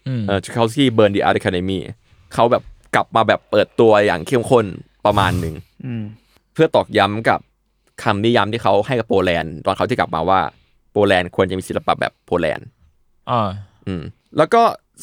[0.08, 1.82] อืมเออเขาที่ burn the art academy
[2.34, 2.64] เขาแบบ
[2.96, 4.66] กลับมาแบบเปิดตัวอย่างเข้มข้น
[5.06, 6.04] ประมาณหนึ่งอืม
[6.54, 7.40] เพื่อตอกย้ำกับ
[8.04, 10.40] คำนิยามที่เขาให้กับโปแลนด์ตอนเขาที่กลับมาว่า
[10.92, 12.68] โปแลนด์ควรจะมีศิลปะแบบโปแลนด์
[13.30, 13.50] อ่า
[13.88, 14.04] อืม
[14.38, 14.62] แล้วก็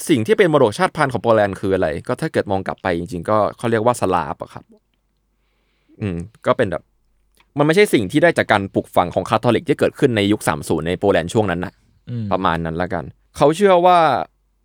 [0.08, 4.64] สิ่งที่เป็นมรดกชาติพันธุ์ของโปแลนด์คืออะไร ก็ถ้าเกิดมองกลับไปจริง ๆ ก็เขาเรียกว่าสลาฟอะครับ
[6.00, 6.82] อืม ก็เป็นแบบ
[7.58, 11.83] มันไม่ใช่สิ่งที่ได้จากการปลูกฝังของคาทอลิกที่เกิดขึ้นในยุค 30 ในโปแลนด์ช่วงนั้นนะอืม
[12.32, 13.04] ประมาณนั้นละกัน
[13.36, 13.98] เขาเชื่อว่า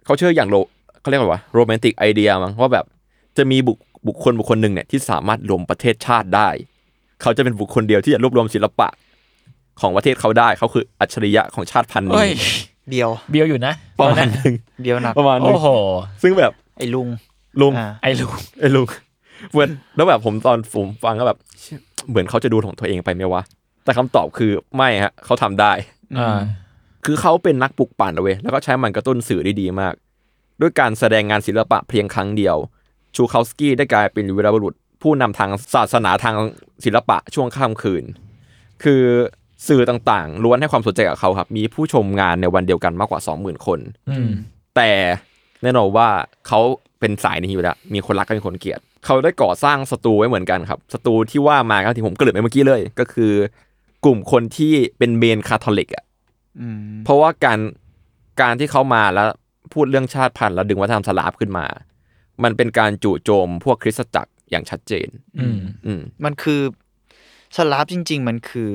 [0.06, 0.56] เขาเชื่ออย่างโร
[1.02, 2.86] เขาเรียกว่า romantic idea มั้งว่าแบบ
[3.38, 6.50] จะมีบุคบุคคลบุคคลหนึ่งเนี่ยที่สามารถรวมประเทศชาติได้
[7.22, 8.88] เขาจะเป็นบุคคลเดียวที่จะรวบรวมศิลปะ
[9.82, 12.54] ของประเทศเขาได้เขาคืออัจฉริยะของชาติพันธุ์เฮ้ยนี้
[12.92, 15.68] เดียวเบียวอยู่นะประมาณหนึ่งเดียวหนักประมาณหนึงโอ้โห
[16.22, 17.08] ซึ่งแบบไอ้ลุง
[17.62, 18.88] ลุงอ่าไอ้ลูกไอ้ลุง
[19.52, 23.42] เหมือนแล้วแบบผมตอนผมฟังก็แบบเชี่ยเหมือนเขาจะดูของตัวเองไปไหมวะ
[23.84, 25.72] แต่คำตอบคือไม่ฮะเขาทำได้
[26.20, 26.40] อ่า
[27.06, 29.94] คือเขาเป็นนักปลุกปั่นเอาเว้ยแล้วก็ใช้มันกระตุ้นสื่อได้ดีมาก
[30.62, 32.56] ด้วยการแสดงงานศิลปะเพียงครั้งเดียว
[33.16, 36.36] ชูคาวสกี้ได้กลายเป็นวีรบุรุษ ผู้นำทางศาสนาทาง
[36.86, 38.04] ศิลปะช่วงค่ำคืน
[38.84, 39.04] คือ
[39.68, 44.30] สื่อต่างๆล้วนให้ความสนใจกับเขาครับ มีผู้ชมงานในวันเดียวกันมากกว่า 20,000 คนอืม
[44.76, 44.92] แต่
[45.64, 46.08] แน่นอนว่า
[46.48, 46.60] เขา
[47.00, 53.32] เป็นสายนี้อยู่แล้ว มีคนรักก็มีคนเกลียด เขาได้ก่อสร้างสตูไว้เหมือนกันครับสตูที่ว่ามาครับที่ผมเกริดไปเมื่อกี้เลย ก็คือ
[54.06, 56.08] กลุ่มคนที่เป็นเมนคาทอลิกอะอืม
[57.06, 57.60] เพราะว่าการ
[58.42, 59.30] การที่เขามาแล้ว
[59.74, 61.66] พูดเรื่องชาติพันธุ์แล้วดึงวัฒนธรรมสลาฟขึ้นมา
[62.44, 65.08] มันเป็นการจู่โจมพวกคริสตจักรอย่างชัดเจน
[65.40, 66.62] อืมอืมมันคือ
[67.58, 68.74] สลาฟจริง ๆ มันคือ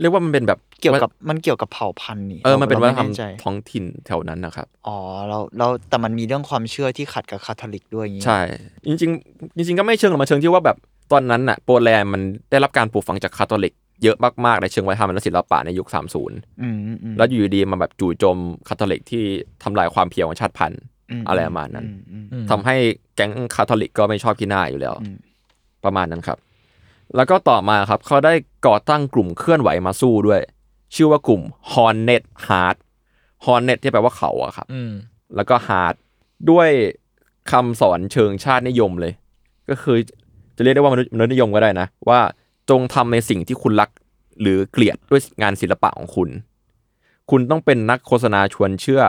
[0.00, 4.96] เรียกว่ามันเป็นแบบเกี่ยวกับมันเกี่ยวกับเผ่าพันธุ์นี่เออมันเป็นวัฒนธรรมไแใจท้องถิ่นแถวนั้นนะครับ อ๋อ
[5.28, 8.40] เราเราแต่มันมีเรื่องความเชื่อที่ขัดกับคาทอลิกด้วยอย่างงี้ใช่
[8.86, 10.76] จริง ๆ จริง ๆ ก็ไม่เชิงหรอกมาเชิงที่ว่าแบบ
[11.12, 15.96] ตอนนั้นน่ะโปแลนด์มันได้รับการปลูกฝังจากคาทอลิก เยอะมากๆ ในเชิงวัฒนธรรมและศิลปะในยุค 30
[16.62, 18.38] อืมอืมแล้วอยู่ดีๆมาแบบจู่โจม
[18.68, 19.24] คาทอลิกที่
[19.62, 20.80] ทำลายความ pure ของชาติพันธุ์
[21.20, 22.76] มอะไรประมาณนั้นอือืมอืมทำให้
[23.16, 25.16] แก๊งคาทอลิกก็ไม่ชอบขี้หน้าอยู่แล้วอืม
[25.84, 26.38] ประมาณนั้นครับ
[27.16, 28.32] แล้วก็ต่อมาครับเขาได้
[28.66, 30.40] ก่อตั้งกลุ่มเคลื่อนไหวมาสู้ด้วย
[30.94, 32.76] ชื่อว่ากลุ่ม Hornet Heart
[33.44, 34.92] Hornet ที่แปลว่าเขาอะครับอืม
[35.36, 35.94] แล้วก็ Heart
[36.50, 36.68] ด้วย
[37.50, 39.12] คำสอนเชิงชาตินิยมเลย
[39.68, 39.96] ก็คือ
[40.56, 42.20] จะเรียกได้ว่ามนุษย์มนุษยนิยมก็ได้นะ ว่า
[42.70, 43.90] จงทำในสิ่งที่คุณรัก
[44.40, 46.28] หรือเกลียดด้วยงานศิลปะของคุณ
[47.30, 49.02] คุณต้องเป็นนักโฆษณาชวนเชื่อ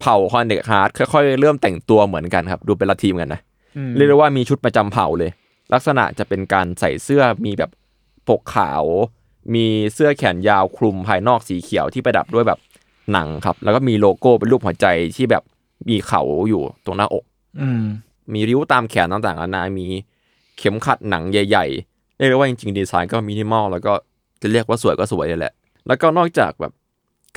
[0.00, 3.40] เผ่า Hornet Heart ค่อยๆ เริ่มแต่งตัวเหมือนกันครับ ดูเป็นละทีมกันนะ
[3.76, 5.30] อืมเรียกได้ว่ามีชุดประจำเผ่าเลย
[5.72, 7.70] ลักษณะจะเป็นการใส่เสื้อมีแบบ
[8.28, 8.84] ปกขาว
[9.54, 12.58] มีเสื้อแขนยาวคลุมภายนอกสีเขียวที่ประดับด้วยแบบ
[13.12, 15.42] หนังครับ แล้วก็มีโลโก้เป็นรูปหัวใจที่แบบ
[15.88, 17.24] มีเขาอยู่ตรงหน้าอก
[17.60, 17.82] อืม
[18.32, 19.86] มีริ้วตามแขนต่างๆนานามี
[20.58, 23.92] เข็มขัดหนังใหญ่ ๆ เรียกได้ว่าจริงๆดีไซน์ก็มินิมอลแล้วก็
[24.42, 25.52] จะเรียกว่าสวยก็สวยเลยแหละ
[25.86, 26.72] แล้วก็นอกจากแบบ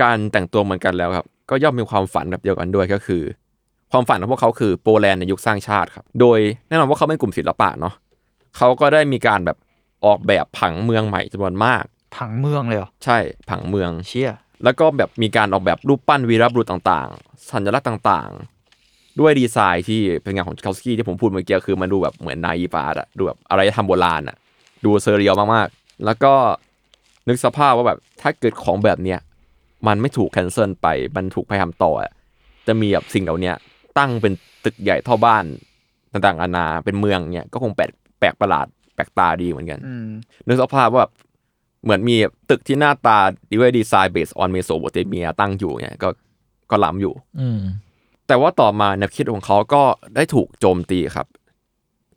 [0.02, 3.24] การแต่งตัวเหมือนกันแล้วครับ ก็ย่อมมีความฝันแบบเดียวกันด้วยก็คือ
[3.91, 7.94] ความฝันของพวกเขาคือโปแลนด์ในยุคสร้างชาติครับ โดยแน่นอนว่าเขาเป็นกลุ่มศิลปะเนาะ
[8.58, 9.58] เขาก็ได้มีการแบบ
[10.06, 11.84] ออกแบบผังเมืองใหม่จำนวนมาก
[12.17, 13.17] ผังเมืองเลยเหรอใช่
[13.50, 14.32] ผังเมืองเชี่ย
[14.63, 24.38] แล้วก็แบบมีการออกแบบรูปปั้นวีรบุรุษต่างๆ สัญลักษณ์ต่างๆ ด้วยดีไซน์ที่เป็นงานของชูคาสกี้ที่ผมพูดเมื่อกี้คือมันดูแบบเหมือนนายฟาร์ดอะดูแบบอารยธรรมโบราณอะ
[24.86, 26.34] ดู surreal มากๆ แล้วก็
[27.28, 29.20] นึกสภาพว่าแบบถ้าเกิดของแบบเนี้ย
[29.88, 32.12] มันไม่ถูก cancel ไป มันถูกพยายามต่ออะ
[32.67, 33.56] จะมีแบบสิ่งเหล่าเนี้ย
[33.98, 34.34] ตั้งเป็น
[34.65, 35.44] ตึกใหญ่เท่าบ้าน
[36.12, 40.08] ต่างๆนานาเป็นเมืองเนี่ยก็คงแปลกแปลกประหลาดแปลกตาดีเหมือนกันอืม
[40.48, 41.12] นึกสภาพว่าแบบ
[41.84, 42.15] เหมือนมี
[42.50, 43.17] ตึกที่หน้าตา
[43.50, 46.10] ดีด้วยดีไซน์ based on เมโสโปเตเมียตั้งอยู่เนี่ยก็
[46.72, 47.60] ก็ล้ำอยู่ อืม
[48.28, 49.84] แต่ว่าต่อมาแนวคิดของเขาก็
[50.15, 51.28] ได้ถูกโจมตีครับ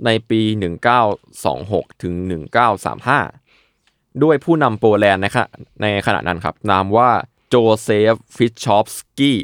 [0.05, 0.41] ในปี
[1.23, 2.15] 1926 ถึง
[3.39, 5.47] 1935 ด้วยผู้นำโปแลนด์นะครับ
[5.83, 7.11] ในขณะนั้นครับนามว่า
[7.49, 9.39] โจเซฟฟิชชอฟสกี้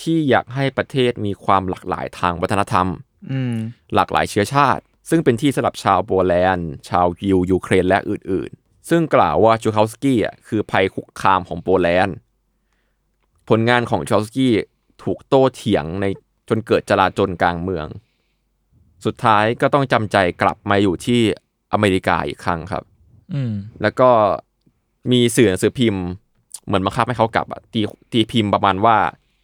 [0.00, 2.86] ที่อยากให้ประเทศมีความหลากหลายทางวัฒนธรรม
[3.30, 3.54] อืม
[3.94, 12.16] หลากหลายเชื้อชาติ ซึ่งเป็นที่สำหรับชาวโปแลนด์ ชาวยิวยูเครนและอื่นๆ ซึ่งกล่าวว่าชูคาวสกี้อะคือภัยคุกคามของโปแลนด์
[13.48, 14.54] ผลงานของชอลสกี้
[15.02, 16.06] ถูกโต้เถียงใน
[16.48, 17.86] จนเกิดจลาจลกลางเมือง
[19.04, 21.20] สุดท้ายก็ต้องจำใจกลับมาอยู่ที่
[21.72, 22.82] อเมริกาอีกครั้งครับ
[23.34, 24.10] อืมแล้วก็
[25.12, 26.04] มีสื่อหนังสือพิมพ์
[26.66, 27.80] เหมือนมาคับให้เขากลับอะตี
[28.12, 28.96] ตีพิมพ์ประมาณว่า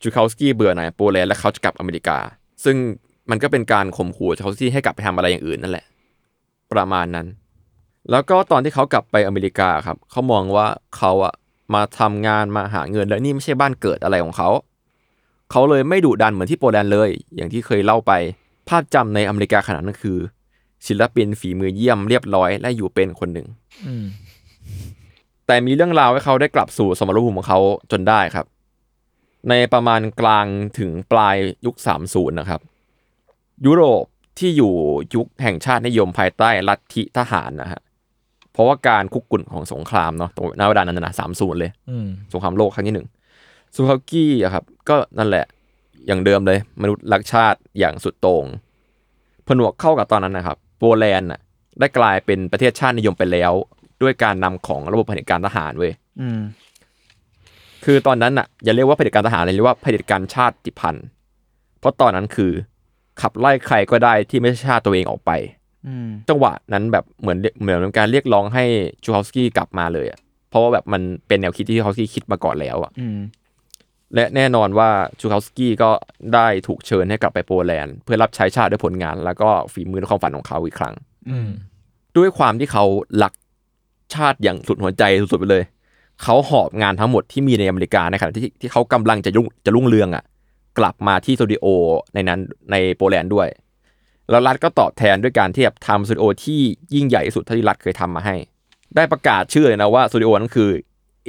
[0.03, 2.19] จูคาสกี้เบื่อหน่ายโปแลนด์และเขาจะกลับอเมริกา
[2.65, 2.77] ซึ่ง
[3.31, 5.85] มันก็เป็นการข่มขู่จูคาสกี้ให้กลับไปทำอะไรอย่างอื่นนั่นแหละ
[6.73, 7.27] ประมาณนั้น
[8.11, 10.67] แล้วก็ตอนที่เขากลับไปอเมริกาครับ เขามองว่า
[10.97, 11.35] เขาอะ
[11.75, 14.49] มาทำงานมาหาเงินและนี่ไม่ใช่บ้านเกิดอะไรของเขา
[15.51, 18.13] เขาเลยไม่ดุดันเหมือนที่โปแลนด์เลย อย่างที่เคยเล่าไป
[18.69, 20.19] ภาพจำในอเมริกาขนาดนั้นคือ
[20.87, 23.47] ศิลปินฝีมือเยี่ยมเรียบร้อยและอยู่เป็นคนหนึ่ง
[23.87, 24.05] อืม
[25.47, 27.61] แต่มีเรื่องราวให้เขาได้กลับสู่สมรภูมิของเขา
[27.93, 28.47] จนได้ครับ
[29.49, 30.47] ในประมาณกลาง
[30.79, 31.77] ถึงปลายยุค
[32.09, 32.61] 30 นะครับ
[33.67, 34.05] ยุโรป
[34.39, 34.75] ที่อยู่
[35.15, 37.81] ยุคแห่งชาตินิยมภายใต้ลัทธิทหารนะฮะ
[38.53, 43.09] เพราะว่าการคุกกุ่นของสงครามเนาะตรงณเวลานั้นนะสามศูนย์เลยอืมสงครามโลกครั้งที่หนึ่ง
[43.75, 45.47] ซูคากี้อะครับ ก็นั่นแหละ
[46.07, 48.45] อย่างเดิมเลย มนุษย์รักชาติอย่างสุดโต่ง
[49.47, 51.41] ผนวกเข้ากับตอนนั้นนะครับโปแลนด์น่ะ
[51.81, 53.53] ได้กลายเป็นประเทศชาตินิยมไปแล้ว
[54.03, 56.41] ด้วยการนำของระบบเผด็จการทหารเว้ยอืม
[57.85, 61.05] คือตอนนั้นน่ะอย่าเรียกว่าเผด็จการทหารเลยเรียกว่าเผด็จการชาติพันธุ์
[61.81, 62.53] เพราะตอนนั้นคือ
[63.21, 65.31] ขับไล่ใครก็ได้ที่ไม่ใช่ชาติตัวเองออกไป
[65.87, 68.65] อืมจังหวะนั้นแบบเหมือนเหมือนเป็นการเรียกร้องให้
[69.05, 70.19] ชูคอฟสกี้กลับมาเลยอะ
[70.51, 73.19] เพราะว่าแบบมันเป็นแนวคิดที่ชูคอฟสกี้คิดมาก่อนแล้วอะอืม
[74.15, 75.91] และแน่นอนว่าชูคอฟสกี้ก็
[76.35, 80.95] ได้ถูกเชิญให้กลับไปโปแลนด์ เพื่อรับใช้ชาติด้วยผลงาน แล้วก็ฝีมือและความฝันของเขาอีกครั้ง
[81.31, 81.49] อืม
[82.17, 82.85] ด้วยความที่เขา
[83.23, 83.33] รัก
[84.15, 85.65] ชาติอย่างสุดหัวใจสุดๆไปเลย
[86.23, 90.25] เขาหอบงานทั้งหมดที่มีในอเมริกาในขณะที่ที่เขากำลังจะรุ่งจะรุ่งเรืองอะ
[90.79, 91.67] กลับมาที่สตูดิโอ
[92.15, 92.41] ในนั้น
[92.71, 93.49] ในโปแลนด์ด้วย
[94.31, 96.61] แล้วรัฐก็ตอบแทนด้วยการที่แบบทำสตูดิโอที่
[96.95, 98.37] ยิ่งใหญ่ที่สุดเท่าที่รัฐเคยทำมาให้
[98.97, 100.71] ได้ประกาศชื่อเลยนะว่าสตูดิโอนั้นคือ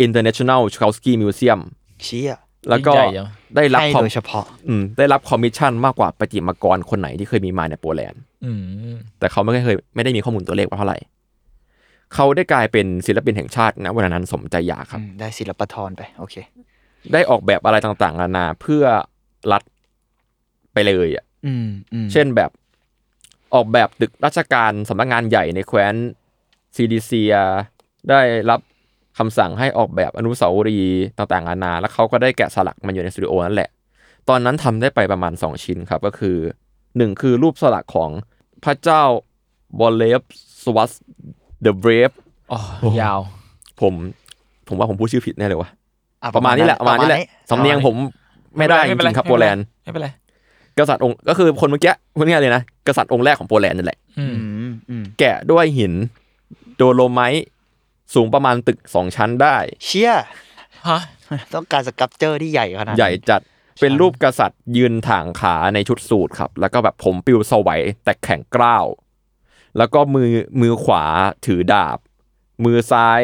[0.06, 1.60] International Szukalski Museum
[2.04, 2.34] เชี่ย
[2.70, 8.52] แล้วก็ยิ่งใหญ่จังได้รับให้คอมโดยเฉพาะ อืมได้รับคอมมิชชั่นมากกว่าประติมากรคนไหนที่เคยมีมาในโปแลนด์อื
[8.94, 10.98] มแต่เขาไม่เคยไม่ได้มีข้อมูลตัวเลขว่าเท่าไหร่
[12.14, 16.36] เขาได้กลายเป็นศิลปินแห่งชาตินะวันนั้นสมใจอยากครับอืมได้ศิลปทรไป โอเค
[17.14, 18.84] ได้ออกแบบอะไรต่างๆนานาเพื่อ
[19.52, 19.64] รัฐ
[20.74, 22.52] ไปเลยอะอืมอืมเช่นแบบ
[23.54, 25.96] ออกแบบตึกราชการสำนักงานใหญ่ในแคว้น
[26.76, 27.34] ซิลิเซีย
[28.10, 28.60] ได้รับ
[29.20, 33.70] คำสั่งให้ออกแบบอนุสาวรีย์ต่างๆนานา แล้วเขาก็ได้แกะสลักมันอยู่ในสตูดิโอนั่นแหละ
[34.30, 36.38] ตอนนั้นทำได้ไปประมาณ 2 ชิ้นครับ ก็คือ
[36.98, 38.10] หนึ่งคือรูปสลักของ
[38.64, 39.04] พระเจ้า
[39.80, 40.22] บอลเล
[40.64, 42.12] สวาฟ the Brave
[42.52, 42.60] อ๋อ
[43.02, 43.20] ยาว
[43.82, 43.94] ผม
[44.68, 45.70] ผมว่าผมพูดชื่อผิดแน่เลยวะ
[46.24, 47.20] อ่ประมาณนี้แหละประมาณนี้แหละ
[47.52, 47.96] สำเนียงผม
[48.58, 50.10] ไม่ได้จริงๆครับโปแลนด์ไม่เป็นไร
[50.80, 55.94] กษัตริย์องค์ก็คือคนเมื่อกี้คนนี้เลยนะกษัตริย์องค์แรกของโปแลนด์นั่นแหละอืมอืมอืมแกะด้วยหิน
[56.76, 57.48] โดโลไมต์
[58.14, 60.14] สูงประมาณตึกสองชั้นได้ เชี่ย
[60.88, 61.00] ฮะ
[61.54, 63.42] ต้องการสกับเจอร์ที่ใหญ่ขนาดนั้นใหญ่จัด
[63.82, 68.86] เป็นรูปกษัตริย์ยืนถ่างขาในชุดสูทครับ แล้วก็แบบผมปิวสวัยแต่แข็งกร้าว
[69.78, 70.30] แล้วก็มือ
[70.62, 71.04] มือขวา
[71.46, 71.98] ถือดาบ
[72.66, 73.22] มือซ้าย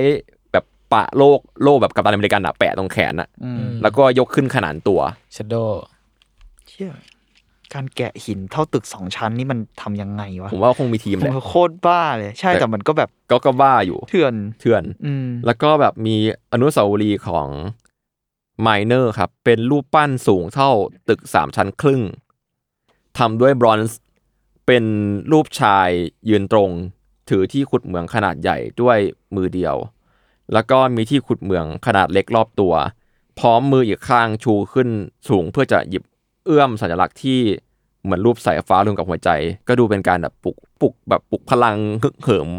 [0.51, 4.99] แบบปะโลกโลกแบบกัปตันอเมริกันอะแปะตรงแขนอะอืมแล้วก็ยกขึ้นขนานตัว
[5.35, 5.55] ชโด
[6.67, 6.91] เชี่ย
[7.75, 16.15] การแกะหินเท่าตึกสองชั้นนี่มันทำยังไงวะ ผมว่าคงมีทีมแหละโคตรบ้าเลย ใช่แต่แต่มันก็แบบก็ก็บ้าอยู่ เถื่อนเถื่อนอืมแล้วก็แบบมี
[16.53, 17.47] อนุสาวรีย์ของ
[18.61, 20.69] ไมเนอร์ครับ เป็นรูปปั้นสูงเท่า
[21.09, 22.01] ตึกสามชั้นครึ่ง
[23.17, 23.99] ทำด้วยบรอนซ์
[24.67, 24.85] เป็น
[25.31, 25.89] รูปชาย
[26.29, 26.69] ยืนตรง
[27.29, 28.97] ถือที่ขุดเหมืองขนาดใหญ่ด้วย
[29.35, 29.75] มือเดียว
[30.53, 32.73] แล้วก็มีที่ขุดเหมืองขนาดเล็กรอบตัว
[33.39, 34.89] พร้อมมืออีกข้างชูขึ้น
[35.29, 36.03] สูงเพื่อจะหยิบ
[36.45, 37.39] เอื้อมสัญลักษณ์ที่
[38.05, 39.29] เหมือนรูปสายฟ้ารวมกับหัวใจ
[39.67, 42.49] ก็ดูเป็นการแบบปลุกปลุกแบบปลุกพลังฮึกเหิม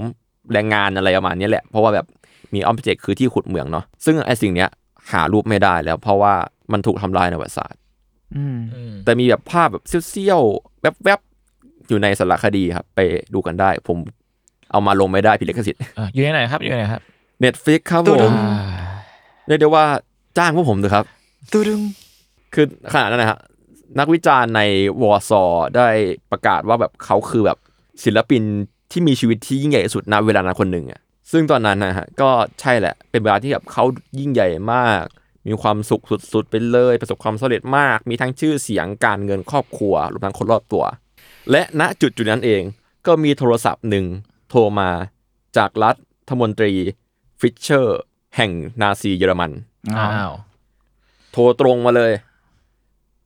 [0.52, 2.06] แรงงานอะไรประมาณนี้แหละ เพราะว่าแบบ
[2.54, 4.68] มีออบเจกต์คือที่ขุดเหมืองเนาะซึ่งไอสิ่งเนี้ย
[5.12, 6.34] หารูปไม่ได้แล้ว เพราะว่า
[6.72, 7.80] มันถูกทำลายในประวัติศาสตร์
[8.36, 13.00] อืมอืมแต่มีแบบภาพแบบเซี่ยวๆแวบๆอยู่ในสารคดีครับ ไป
[13.34, 13.98] ดูกันได้ ผม
[14.72, 17.00] เอามาลงไม่ได้ผิดลิขสิทธิ์อะอยู่ในไหนครับอยู่ในไหนครับ
[17.44, 18.68] Netflix ครับผตุ๊มดอ่า
[19.46, 19.84] เรียกได้ว่า
[20.38, 21.04] จ้างพวกผมเถอะครับ
[21.52, 21.80] ตูดึง
[22.54, 23.38] คือขนาดนั้นนะฮะ
[23.98, 24.62] นักวิจารณ์ใน
[25.02, 25.42] วอร์ซอ
[25.76, 25.88] ได้
[26.30, 27.58] ประกาศว่าแบบเขาคือแบบ
[28.04, 28.42] ศิลปิน
[28.92, 31.00] ที่มีชีวิตที่ยิ่งใหญ่ที่สุดณเวลานั้นคนหนึ่งอะ
[31.32, 33.84] ซึ่งตอนนั้นนะฮะก็ใช่แหละ เป็นเวลาที่แบบเขา
[34.18, 35.04] ยิ่งใหญ่มาก
[35.46, 40.84] มีความสุขสุดๆไปเลย ประสบความสำเร็จมาก มีทั้งชื่อเสียงการเงินครอบครัวรวมทั้งคนรอบตัว
[41.50, 42.62] และณจุดจุดๆนั้นเอง
[43.06, 44.06] ก็มีโทรศัพท์หนึ่ง
[44.50, 44.90] โทรมา
[45.56, 45.92] จากรั
[46.30, 46.72] ฐมนตรี
[47.40, 48.00] ฟิชเชอร์
[48.36, 49.50] แห่งนาซีเยอรมัน
[49.96, 50.32] อ้าว
[51.32, 52.12] โทรตรงมาเลย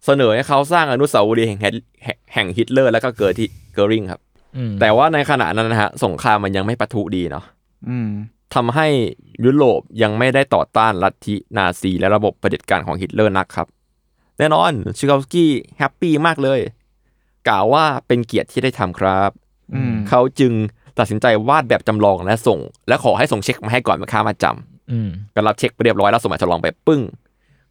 [0.04, 4.20] เสนอให้เขาสร้างอนุสาวรีย์แห่งแฮทแห่งแห่งฮิตเลอร์แล้วก็เกิดที่เกอริงครับ
[4.56, 7.44] อืมแต่ว่าในขณะนั้นนะฮะสงครามมันยังไม่ปะทุดีเนาะ
[7.88, 8.10] อืม
[8.54, 8.86] ทำให้
[9.44, 13.66] ยุโรปยังไม่ได้ต่อต้านลัทธินาซีและระบบเผด็จการของฮิตเลอร์นักครับ
[14.38, 16.60] แน่นอนชูคาสกี้ happy มากเลย
[17.48, 19.30] กล่าวว่าเป็นเกียรติที่ได้ทำครับ
[19.74, 20.52] อืมเขาจึง
[20.98, 22.58] ตัดสินใจวาดแบบจำลองและส่ง
[22.88, 27.00] และขอให้ส่งเช็คมาให้ก่อนเป็นค่ามัดจำอืมก็รับเช็คไปเรียบร้อยแล้วส่งแบบจำลองไปปึ้ง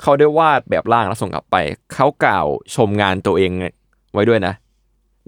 [0.01, 1.55] เขาได้วาดแบบร่างแล้วส่งกลับไป
[1.93, 3.51] เขากล่าวชมงานตัวเอง
[4.13, 4.53] ไว้ด้วยนะ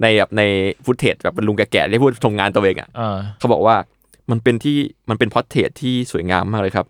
[0.01, 0.41] ในแบบใน
[0.85, 3.75] footage แบบเป็นลุงแก่ๆที่พูดชมงานตัวเองอะเออเขาบอกว่า
[4.31, 4.77] มันเป็นที่
[5.09, 6.85] มันเป็น portrait ที่สวยงามมากเลยครับ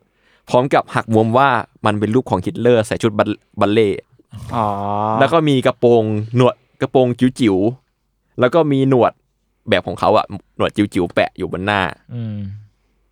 [0.49, 1.49] พร้อมกับหักมุมว่า
[1.85, 3.99] มันเป็นรูปของฮิตเลอร์ใส่ชุดบัลบัลเล่ต์
[4.55, 4.67] อ๋อ
[5.19, 6.03] แล้วก็มีกระโปรง
[6.35, 7.07] หนวดกระโปรง
[7.39, 9.11] จิ๋วๆแล้วก็มีหนวด
[9.69, 10.25] แบบของเขาอะ
[10.57, 11.81] หนวดจิ๋วๆแปะอยู่บนหน้า
[12.15, 12.37] อืม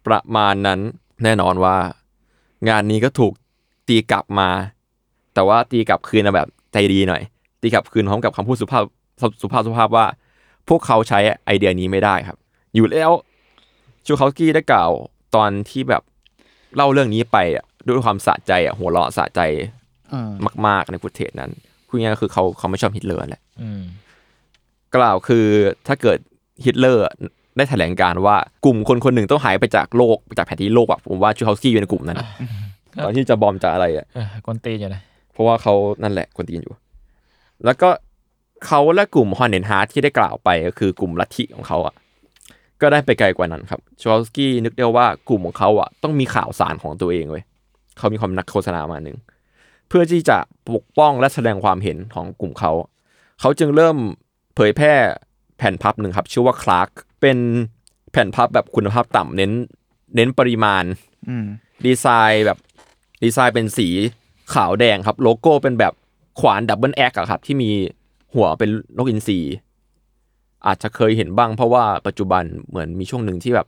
[0.07, 0.79] ประมาณนั้น
[1.23, 1.75] แน่นอนว่า
[2.69, 3.33] งานนี้ก็ถูก
[3.89, 4.49] ตีกลับมา
[5.33, 7.21] แต่ว่าตีกลับคืนมาแบบใจดีหน่อย
[7.61, 8.83] ตีกลับคืนพร้อมกับคำพูดสุภาพ
[9.41, 10.05] สุภาพสุภาพว่า
[10.69, 12.37] พวกเขาใช้ไอเดียนี้ไม่ได้ครับ
[12.75, 13.11] อยู่แล้ว
[14.05, 14.91] ชูคาสกี้ได้กล่าว
[15.35, 16.01] ตอนที่แบบ
[16.75, 19.41] เล่าเรื่องนี้ไปอะด้วยความสะใจอะหัวเราะสะใจ
[20.13, 20.31] อืม
[20.67, 21.51] มาก ๆ ใน footage นั้น
[21.87, 23.81] พูดง่ายๆก็คือเขาเขาไม่ชอบฮิตเลอร์แหละอืม
[24.95, 25.45] กล่าวคือ
[25.87, 26.17] ถ้าเกิด
[26.65, 27.03] ฮิตเลอร์
[27.57, 32.27] ได้แถลงการณ์ว่ากลุ่มคนคนหนึ่งต้องหายไปจากโลกจากแผนที่โลกอะผมว่าชูคาสกี้อยู่ในกลุ่มนั้นอะ
[33.03, 35.01] ตอนที่จะบอมจะอะไรอะเออกวนตีนอยู่นะ
[35.33, 35.73] เพราะว่าเขา
[36.03, 36.75] นั่นแหละคนตีนอยู่
[37.65, 37.89] แล้วก็
[38.65, 41.93] เขาและกลุ่มฮอนเนนฮาร์ทที่ได้กล่าวไปก็คือกลุ่มลัทธิของเขาอะ
[42.81, 47.43] ก็ได้ไปไกลกว่านั้นครับชวอลสกี้นึกได้ว่ากลุ่มของเขาอะต้องมีข่าวสารของตัวเองเว้ย
[47.97, 49.17] เขามีความนักโฆษณามาหนึ่ง
[49.89, 50.37] เพื่อที่จะ
[50.73, 52.71] ปกป้องและแสดงความเห็นของกลุ่มเขา
[53.39, 53.97] เขาจึงเริ่ม
[54.55, 54.93] เผยแพร่
[55.57, 56.89] แผ่นพับหนึ่งครับ ชื่อว่าคลาร์ก
[57.21, 57.37] เป็น
[58.11, 59.51] แผ่นพับแบบคุณภาพต่ำเน้น
[60.15, 60.83] เน้นปริมาณ
[61.29, 61.45] อืม
[61.85, 62.57] ดีไซน์แบบ
[63.23, 63.87] ดีไซน์เป็นสี
[64.53, 65.93] ขาวแดงครับ โลโก้เป็นแบบ
[66.39, 67.69] ขวาน double axe อะครับ ที่มี
[68.33, 69.39] หัวเป็นนกอินทรี
[70.67, 73.67] อาจจะเคยเห็นบ้างเพราะว่าปัจจุบันเหมือนมีช่วงหนึ่งที่แบบ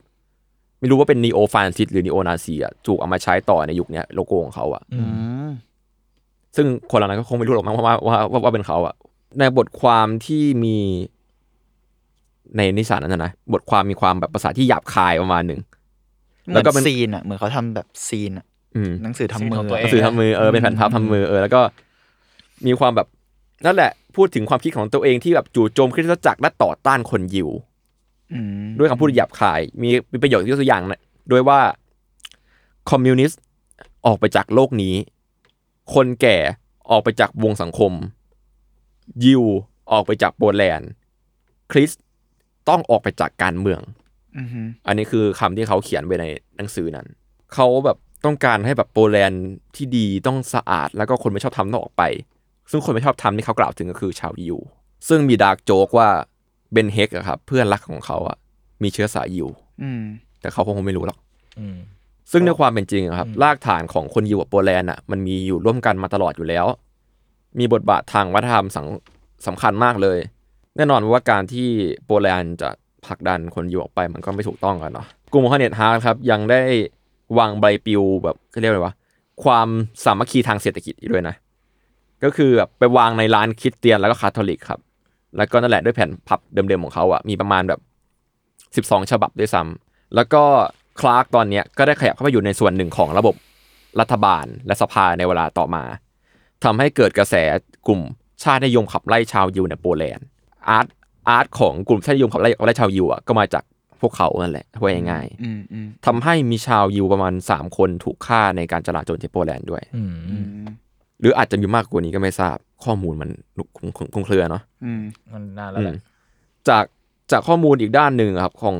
[0.80, 5.04] ไม่รู้ว่าเป็น neo-fascist หรือ neo-Nazi อะถูกเอามาใช้ต่อในยุคเนี้ยโลโก้ของเขาอะอือื
[5.46, 5.48] มม
[6.56, 8.94] ซึ่งคนเหล่านั้นก็คงไม่รู้หรอกมั้งว่าว่าว่าว่าเป็นเขาอะ
[9.38, 10.76] ในบทความที่มี
[12.56, 15.60] ในนิสานนั้นนะนะบทความมีความแบบภาษาที่หยาบคายประมาณหนึ่ง
[16.48, 18.51] เหแล้มืวอนก็เป็นซีนอะเหมือนเขาทำแบบซีนอะอืม
[19.02, 21.60] หนังสือทำซีนมืของอตัวเอะงหนังสือทำมือเออเป็นแผ่นพับทำมือเออแล้วก็
[22.66, 23.08] มีความแบบ
[23.66, 27.50] นั่นแหละ พูดถึงความคิดของตัวเองที่แบบจู่โจมคริสตจักรและต่อต้านคนยิว
[28.32, 31.60] อืมด้วยคำพูดหยาบคาย มีมีประโยชน์ยกตัวอย่างนะโดยว่า
[32.90, 33.40] คอมมิวนิสต์
[34.06, 34.94] ออกไปจากโลกนี้
[35.94, 36.36] คนแก่
[36.90, 37.92] ออกไปจากวงสังคม
[39.24, 39.44] ยิว
[39.92, 40.90] ออกไปจากโปแลนด์
[41.72, 42.02] คริสต์
[42.68, 43.80] ต้องออกไปจากการเมือง
[44.38, 47.06] อือฮึอันนี้คือคำที่เขาเขียนไว้ในหนังสือนั้น
[47.54, 49.44] เขาแบบ ต้องการให้แบบโปแลนด์
[49.76, 52.02] ที่ดีต้องสะอาด แล้วก็คนไม่ชอบธรรมต้องออกไป
[52.70, 54.58] ซึ่งคนไม่ชอบธรรมที่เขากล่าวถึงก็คือชาวยิว
[55.08, 56.08] ซึ่งมี dark joke ว่า
[56.72, 58.36] Ben Hecht อะครับเพื่อนรักของเขาอะ
[58.82, 59.48] มีเชื้อสายยิว
[59.82, 60.02] อืม
[60.40, 61.18] แต่เขาคงไม่รู้หรอก
[61.58, 61.76] อืม
[62.32, 66.66] ซึ่งในความเป็นจริงอะครับรากฐานของคนยิวกับโปแลนด์อะมันมีอยู่ร่วมกันมาตลอดอยู่แล้ว
[67.58, 68.86] มีบทบาททางวัฒนธรรมสัง
[69.46, 70.18] สำคัญมากเลย
[70.76, 71.68] แน่นอนว่าการที่
[72.06, 72.70] โปแลนด์จะ
[73.06, 76.60] ผลักดันคนยิวออกไปมันก็ไม่ถูกต้องกันเนาะกลุ่ม Horned Heart ครับยังได้
[77.38, 78.94] วางใบปลิวแบบเขาเรียกอะไรวะ
[79.44, 79.68] ความ
[80.04, 81.34] สามัคคีทางเศรษฐกิจด้วยนะ
[82.24, 84.80] ก็คือแบบไปวางในร้านคริสเตียนแล้วก็คาทอลิกครับ
[85.36, 87.80] แล้วก็นั่นแหละด้วยแผ่นพับเดิมๆของเขาอะมีประมาณแบบ
[88.76, 90.42] สิบสองฉบับด้วยซ้ำแล้วก็
[91.00, 93.34] คลาร์กตอนเนี้ยก็ได้ขยับเข้าไปอยู่ในส่วนหนึ่งของระบบ
[94.00, 95.84] รัฐบาลและสภาในเวลาต่อมา
[96.64, 97.34] ทำให้เกิดกระแส
[97.86, 98.00] กลุ่ม
[98.42, 100.26] ชาตินิยมขับไล่ชาวยิวในโปแลนด์
[100.68, 100.86] อาร์ต
[101.28, 103.64] อาร์ตของกลุ่มชาตินิยมขับไล่ขับไล่ชาวยิวอะก็มาจาก
[104.02, 110.46] พวกเขานั่นแหละพูดง่ายอืมอืมๆทำให้มีชาวยิวประมาณสามคนถูกฆ่าในการจลาจลที่โปแลนด์ด้วยอืมอืม
[111.20, 113.30] หรืออาจจะมีมากกว่านี้ก็ไม่ทราบข้อมูลมัน
[113.76, 115.98] คลุมคลุมคลุมเครือเนาะอืมมันนานแล้วแหละอืม
[116.68, 116.84] จาก
[117.32, 118.76] จากข้อมูลอีกด้านหนึ่งอะครับ ของ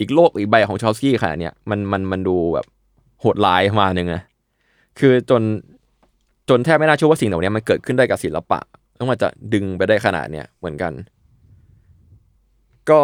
[0.00, 2.66] อีกโลกอีกใบของชอลสกี้ขนาดเนี้ยมันมันมันดูแบบ
[3.20, 4.22] โหดร้ายมาหนึ่งนะ
[4.98, 5.42] คือจน
[6.48, 8.60] จนแทบไม่น่าเชื่อว่าสิ่งเหล่านี้มันเกิดขึ้นได้กับศิลปะ
[8.96, 10.92] แล้วมันจะดึงไปได้ขนาดเนี้ยเหมือนกัน
[12.90, 13.00] ก็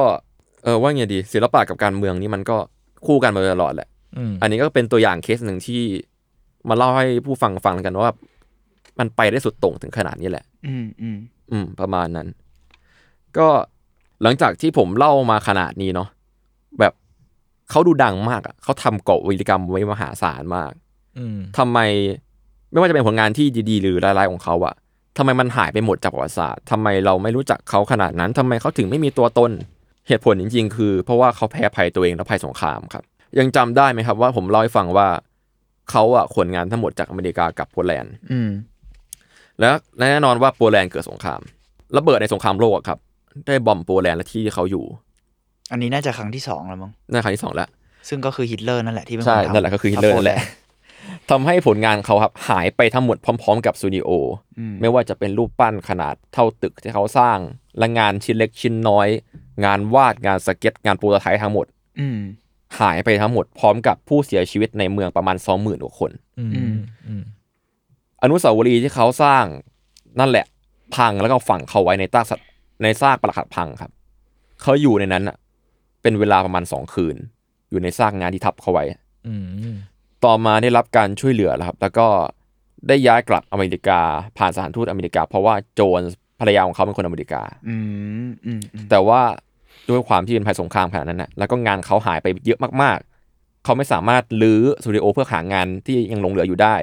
[0.64, 2.56] เออว่าไงดีศิลปะกับการเมืองนี่มันก็
[3.06, 5.80] คู่กันมาโดยตลอดแหละอืมอันนี้ก็เป็นตัวอย่างเคสหนึ่งที่
[6.68, 8.10] มาเล่าให้ผู้ฟังฟังกันว่า
[8.98, 11.18] มันไปได้สุดโต่งถึงขนาดนี้แหละ อืมอืม
[11.50, 12.28] อืม ประมาณนั้น
[13.38, 13.48] ก็
[14.22, 16.08] หลังจากที่ผมเล่ามาขนาดนี้เนาะ
[16.80, 16.92] แบบ
[17.70, 20.72] เขาดูดังมากอะเขาทำเกาะวิรกรรมไว้มหาศาลมาก
[21.18, 21.78] อืมทำไม
[22.70, 24.74] ไม่ว่าจะเป็นผลงานที่ดีๆ หรือร้ายๆของเขาอะ
[25.16, 29.50] ทำไมมันหายไปหมดจากประวัติศาสตร์ทำไมเราไม่รู้จักเขาขนาดนั้นทำไมเขาถึงไม่มีตัวตน
[30.08, 33.04] เหตุผลจริง ๆ คือ เพราะว่าเขาแพ้ภัยตัวเองและภัยสงครามครับ
[33.38, 35.08] ยังจำได้ไหมครับว่าผมเล่าให้ฟังว่า
[35.90, 38.50] เขาอะขนงานทั้งหมดจากอเมริกากับโปแลนด์อืม
[39.60, 41.40] และและแน่นอนว่าโปแลนด์เกิดสงคราม
[41.96, 42.98] ระเบิดในสงครามโลกอะครับ
[43.46, 44.84] ได้ bomb โปแลนด์และที่ที่เขาอยู่
[45.72, 47.68] อันนี้น่าจะครั้งที่สองแล้วมั้งนั่นครั้งที่สองแล้ว
[48.08, 50.38] ซึ่งก็คือฮิตเลอร์นั่นแหละที่เป็นคใช่นทำนั่นแหละก็คือฮิตเลอร์นั่นแหละ
[51.30, 54.24] ทำให้ผลงานเขาครับหายไปทั้งหมดพร้อม ๆ กับสตูดิโออ
[54.80, 57.38] ไม่ว่าจะเป็นรูปปั้นขนาดเท่าตึกที่เขาสร้าง
[57.78, 59.08] และงานชิ้นเล็กชิ้นน้อย
[59.64, 61.66] งานวาดงานสเก็ตงานโปรโตไทป์ทั้งหมด
[62.00, 62.18] อืม
[62.80, 66.74] หายไปทั้งหมดพร้อมกับผู้เสียชีวิตในเมืองประมาณสองหมื่นกว่าคนอืมอืม
[67.06, 67.22] อืม
[68.22, 69.44] อนุสาวรีย์ที่เขาสร้าง
[70.20, 70.46] นั่นแหละ
[70.96, 72.46] พังแล้วก็ฝังเขาไว้ในซากสัตว์
[72.82, 73.90] ในซากปรักหักพังครับ
[74.62, 75.36] เขาอยู่ในนั้นอะ
[76.02, 77.16] เป็นเวลาประมาณสองคืน
[77.70, 78.84] อยู่ในซากงานที่ทับเขาไว้
[79.26, 79.34] อื
[79.72, 79.76] ม
[80.24, 82.06] ต่อมาได้รับการช่วยเหลือแล้วครับ แล้วก็
[82.88, 84.00] ได้ย้ายกลับอเมริกา
[84.38, 87.76] ผ่านสถานทูตอเมริกา เพราะว่าโจนส์ภรรยาของเขาเป็นคนอเมริกาอื
[88.26, 89.20] มอืมอืมแต่ว่า
[89.90, 96.76] ด้วยความที่เป็นภัยสงครามขนาดนั้นนะแล้วก็งานเขาหายไปเยอะมากๆ เขาไม่สามารถลื้อสตูดิโอเพื่อหางานที่ยังหลงเหลืออยู่ได้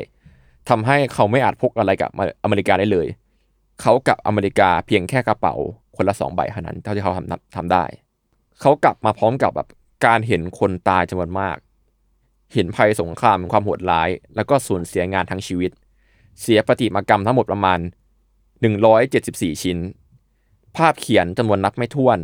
[0.70, 2.10] ทำให้เขาไม่อาจพกอะไรกับ
[2.44, 3.08] อเมริกาได้เลย
[3.82, 5.56] เขากับอเมริกาเพียงแค่กระเป๋า
[5.96, 7.86] คนละสองใบเท่านั้น เท่าที่เขาทำทำได้
[8.62, 9.68] เขากลับมาพร้อมกับแบบ
[10.06, 11.58] การเห็นคนตายจำนวนมาก
[12.54, 15.72] เห็นภัยสงครามความโหดร้าย แล้วก็สูญเสียงานทั้งชีวิต
[16.42, 17.80] เสียประติมากรรมทั้งหมดประมาณ
[18.76, 19.78] 174 ชิ้น
[20.78, 22.20] ภาพเขียนจำนวนนับไม่ถ้วน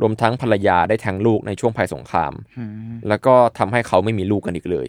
[0.00, 4.88] รวมทั้งภรรยาได้แทงลูกในช่วงภัยสงครามอืมแล้วก็ทำให้เขาไม่มีลูกกันอีกเลย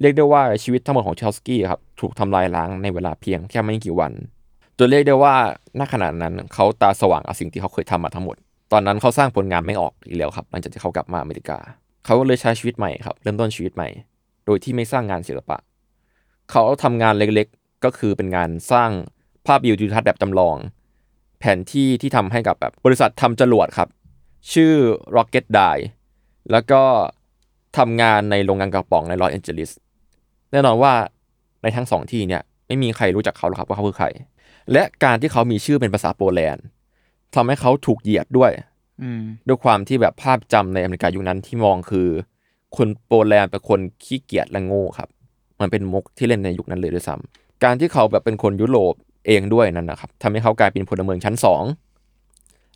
[0.00, 4.12] เรียกได้ว่าชีวิตทั้งหมดของเชลสกี้ครับถูกทำลายล้างในเวลาเพียงแค่ไม่กี่วัน
[4.78, 5.34] จนเรียกได้ว่า
[5.78, 8.36] ณขณะนั้นเขาตาสว่างกับสิ่งที่เขาเคยทำมาทั้งหมด
[8.72, 11.58] ตอนนั้นเขาสร้างผลงานไม่ออกอีกแล้วครับ หลังจากที่เขากลับมาอเมริกา
[12.04, 13.88] เขาเลยใช้ชีวิตใหม่ครับ เริ่มต้นชีวิตใหม่
[14.46, 15.58] โดยที่ไม่สร้างงานศิลปะ
[16.50, 18.90] เขาทำงานเล็กๆ ก็คือเป็นงานสร้าง
[19.46, 20.56] ภาพวิวทิวทัศน์แบบจำลอง
[21.38, 23.88] แผนที่ที่ทำให้กับแบบบริษัททำจรวดครับ
[24.52, 24.72] ชื่อ
[25.16, 25.82] Rocket Die
[26.52, 26.82] แล้วก็
[27.78, 29.70] ทำงานในโรงงานกระป๋องในลอสแอนเจลิส
[30.52, 30.92] แน่นอนว่า
[31.62, 34.06] ในทั้งสองที่เนี่ยไม่มีใครรู้จักเขาหรอกครับว่าเขาคือใคร
[34.72, 36.64] และการที่เขามีชื่อเป็นภาษาโปแลนด์
[37.34, 38.50] ทำให้เขาถูกเหยียดด้วย
[39.48, 42.08] ด้วยความที่แบบภาพจำในอเมริกายุคนั้นที่มองคือ
[42.76, 45.08] คนโปแลนด์เป็นคนขี้เกียจและโง่ครับ
[45.60, 48.94] มันเป็นมุกที่เล่นในยุคนั้นเลยด้วยซ้ำการที่เขาแบบเป็นคนยุโรป
[49.26, 51.62] เองด้วยนั่นนะครับทำให้เขากลายเป็นพลเมืองชั้นสอง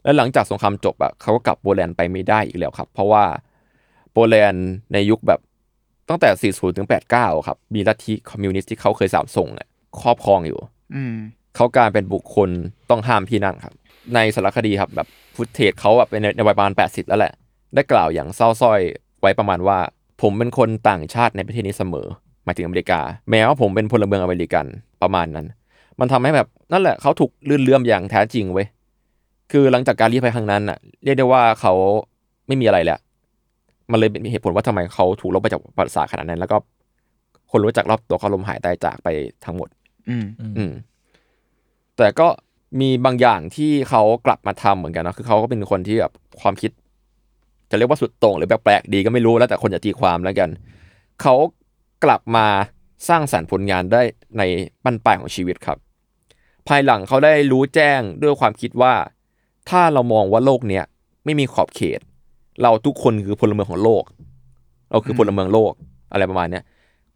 [0.04, 3.24] และหลังจากสงครามจบอะเขาก็กลับโปแลนด์ไปไม่ได้อีกแล้วครับ เพราะว่า
[4.12, 5.40] โปแลนด์ในยุคแบบ
[6.08, 9.68] ตั้งแต่ 40 ถึง 89 ครับ มีลัทธิคอมมิวนิสต์ที่เขาเคยสาปส่งอะ
[10.00, 10.60] ครอบครองอยู่
[10.94, 11.14] อืม
[11.56, 12.50] เขากลายเป็นบุคคล
[12.90, 13.74] ต้องห้ามที่นั่นครับ
[14.14, 17.32] ในสารคดีครับแบบ ฟุตเทจเขาแบบเป็นในในวัยประมาณ 80 แล้วแหละ
[17.74, 18.80] ได้กล่าวอย่างเศร้าส้อย
[19.20, 19.78] ไว้ประมาณว่า
[20.22, 22.06] ผมเป็นคนต่างชาติในประเทศนี้เสมอ
[22.44, 24.66] หมายถึงอเมริกา แม้ว่าผมเป็นพลเมืองอเมริกัน
[25.02, 25.46] ประมาณนั้น
[26.00, 28.66] มันทำให้แบบนั่นแหละเขาถูกลื่นเลื่อมอย่างแท้จริงเว้ย
[29.52, 31.72] คือหลังจากการลี้ภัยครั้งนั้นน่ะเรียกได้ว่าเขา
[32.46, 32.98] ไม่มีอะไรแล้ว
[33.90, 36.56] มันเลยเป็นเหตุผลว่าทำไมเขาถูกลบไปจากประวัติศาสตร์ขนาดนั้น แล้วก็
[37.50, 39.08] คนรู้จักรอบตัวเขาลมหายตายจากไป
[39.44, 39.68] ทั้งหมด
[40.08, 40.26] อืม
[40.58, 40.72] อืม
[41.96, 42.28] แต่ก็
[42.80, 46.70] มีบางอย่างที่เขากลับมาทำเหมือนกันนะคือเขาก็เป็นคนที่แบบความคิด
[47.70, 50.48] จะเรียกว่าสุดโต่งหรือแปลกๆดีก็ไม่รู้แล้วแต่คนจะตีความแล้วกัน
[51.22, 51.34] เขา
[52.04, 52.46] กลับมา
[53.08, 54.02] สร้างสรรค์ผลงานได้
[54.38, 54.42] ใน
[54.84, 55.78] บรรปลายของชีวิตครับ
[56.68, 58.94] ภายหลังเขาได้รู้แจ้งด้วยความคิดว่า
[59.70, 60.84] ถ้าเรามองว่าโลกเนี้ย
[61.24, 62.00] ไม่มีขอบเขต
[62.62, 64.04] เราทุกคนคือพลเมืองของโลก
[64.90, 65.72] เราคือพลเมืองโลก
[66.12, 66.64] อะไรประมาณเนี้ย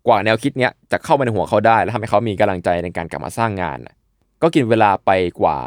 [0.07, 3.95] กว่าแนวคิดเนี้ยจะเข้ามาในหัวเขาได้ แล้วทำให้เขามีกำลังใจในการกลับมาสร้างงานนะ
[4.43, 5.11] ก็กินเวลาไป
[5.41, 5.59] กว่า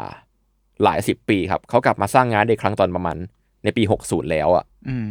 [0.82, 3.16] หลายสิบปีครับเขากลับมาสร้างงานได้อีกครั้งตอนประมาณ
[3.64, 5.06] ในปี 60 แล้วอะอืม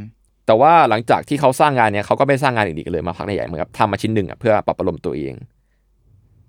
[0.46, 5.34] แต่ว่าหลังจากที่เขาสร้างงานเนี้ยเขาก็ไม่สร้างงานอื่นอีกเลยมาพักใหญ่ๆเหมือนกับทำมาชิ้นหนึ่งอะเพื่อปรับประโลมตัวเอง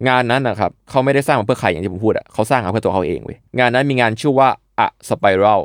[0.08, 4.48] งานนั้นนะครับเขาไม่ได้สร้างมาเพื่อใครอย่างที่ผมพูดอะเขาสร้างมาเพื่อตัวเขาเองเว้ยงานนั้นมีงานชื่อว่า
[4.78, 5.60] อะสไปรัล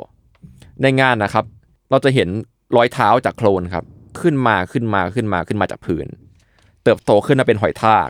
[0.82, 1.44] ในงานนะครับ
[1.90, 2.28] เราจะเห็น
[2.76, 3.84] รอยเท้าจากโคลนครับ
[4.20, 6.06] ขึ้นมาขึ้นมาขึ้นมาขึ้นมาจากพื้น
[6.84, 8.08] เติบโตขึ้นมาเป็นหอยทาก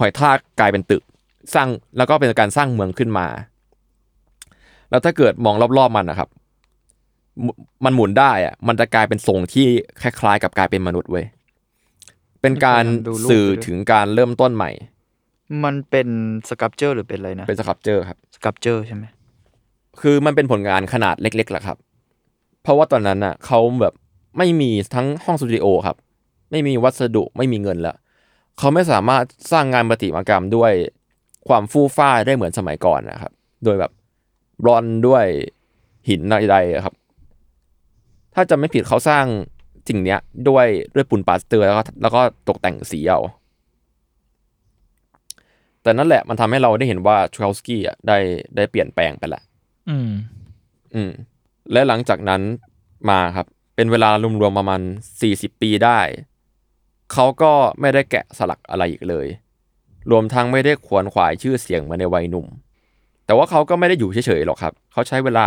[0.00, 1.02] หอยทากกลายเป็นตึก
[1.54, 3.26] สร้างแล้วก็เป็นการสร้างเมืองขึ้นมา
[4.90, 6.28] แล้วถ้าเกิดมองรอบๆมันนะครับ
[7.44, 7.50] มุ
[7.84, 9.66] มันหมุนได้อะมันจะกลายเป็นทรงที่
[10.02, 11.26] คล้ายๆ กับกลายเป็นมนุษย์เว้ย
[12.40, 14.70] เป็นการดูรูปสื่ออยู่ด้วยถึงการเริ่มต้นใหม่
[15.64, 16.08] มันเป็น
[16.48, 19.04] sculpture หรือเป็นอะไรนะ เป็น sculpture ครับ sculpture ใช่ไหม
[20.00, 21.76] คือมันเป็นผลงานขนาดเล็กๆแหละครับ
[22.62, 23.94] เพราะว่าตอนนั้นน่ะเขาแบบ
[24.38, 25.96] ไม่มีทั้งห้องสตูดิโอครับ
[26.50, 27.96] ไม่มีวัสดุไม่มีเงินแล้ว
[28.58, 30.72] เขาไม่สามารถสร้างงานประติมากรรมด้วย
[31.48, 33.32] ความฟู่ฟ่าได้เหมือนสมัยก่อนนะครับ
[33.64, 33.92] โดยแบบ
[34.62, 35.26] บรอนซ์ด้วย
[36.08, 36.94] หินใดๆอะครับ
[38.34, 39.24] ถ้าจะไม่ผิดเขาสร้าง
[39.88, 43.20] สิ่งเนี้ย ด้วยด้วยปูนปาสเตอร์แล้วก็แล้วก็ตกแต่งสีเอา
[45.82, 48.18] แต่นั่นแหละมันทำให้เราได้เห็นว่าทรลสกี้อะได้
[48.56, 49.42] ได้เปลี่ยนแปลงไปละ
[49.88, 50.10] อืม
[50.94, 51.10] อืม
[51.72, 52.42] และหลังจากนั้น
[53.10, 54.80] มาครับ เป็นเวลารวมๆประมาณ
[55.20, 56.00] สี่สิบปีได้
[57.12, 59.26] เขาก็ไม่ได้แกะสลักอะไรอีกเลย
[60.10, 62.46] รวมทั้งไม่ได้ขวนขวายชื่อเสียงมาในวัยหนุ่ม
[63.26, 65.46] แต่ว่าเขาก็ไม่ได้อยู่เฉยๆหรอกครับ เขาใช้เวลา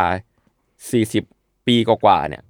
[0.91, 1.23] สี่สิบ
[1.67, 2.43] ปีกว่าๆเนี่ย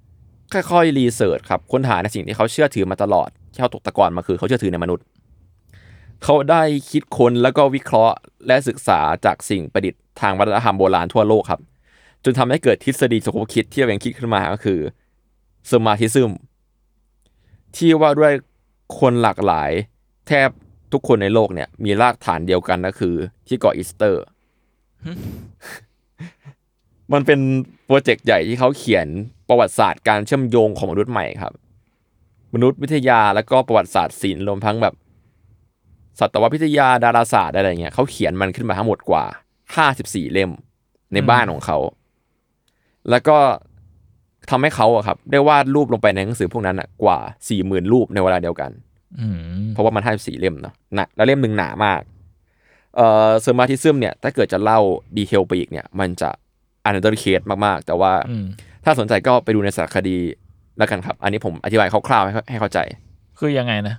[0.52, 5.04] ค่อยๆรีเสิร์ชครับค้นหาในสิ่งที่เขาเชื่อถือมาตลอดที่เขาตกตะกอนมาคือเขาเชื่อถือในมนุษย์
[6.24, 11.60] เขาได้คิดค้นแล้วก็วิเคราะห์และศึกษาจากสิ่งประดิษฐ์ทางวัฒนธรรมโบราณทั่วโลกครับ
[12.24, 14.78] จนทำให้เกิดทฤษฎีสมคบคิดที่เราเองคิดขึ้นมาก็คือ
[15.72, 16.30] สมาธิซึม
[17.76, 18.32] ที่ว่าด้วย
[18.98, 19.70] คนหลากหลาย
[20.26, 20.48] แทบ
[20.92, 23.14] ทุกคนในโลกเนี่ย มีรากฐานเดียวกันก็คือ
[23.46, 24.22] ที่เกาะอีสเตอร์
[27.12, 27.40] มันเป็น
[27.84, 29.06] โปรเจกต์ใหญ่ที่เขาเขียน
[29.48, 31.52] ประวัติศาสตร์การเชื่อมโยงของมนุษย์ใหม่ครับ
[32.54, 34.94] มนุษยวิทยาแล้วก็ประวัติศาสตร์ศิลป์รวมทั้งแบบ
[36.20, 39.24] สัตววิทยาดาราศาสตร์อะไรเงี้ยเขาเขียนมันขึ้นมาทั้งหมดกว่า
[39.78, 40.50] 54เล่ม
[41.12, 41.78] ในบ้านของเขา
[43.10, 43.38] แล้วก็
[44.50, 47.18] ทำให้เขาอะครับ ได้วาดรูปลงไปในหนังสือพวกนั้นอะกว่า
[47.56, 48.85] 40,000รูปในเวลาเดียวกันอืม
[49.72, 52.00] เพราะว่ามันห้าสี่เล่มเนาะหนะแล้วเล่มหนึ่งหนามาก
[52.96, 54.80] เอ่อเซอร์มาทิซึมเนี่ย ถ้าเกิดจะเล่า
[55.16, 56.30] ดีเทลไปอีกเนี่ย มันจะ
[56.84, 58.44] อันเดอร์เคสมากๆ แต่ว่าอืม
[58.84, 60.16] ถ้าสนใจก็ไปดูในสารคดี
[60.78, 62.78] แล้วกันครับ อันนี้ผมอธิบายคร่าวๆให้ให้เข้าใจ
[63.38, 63.96] คือยังไงนะ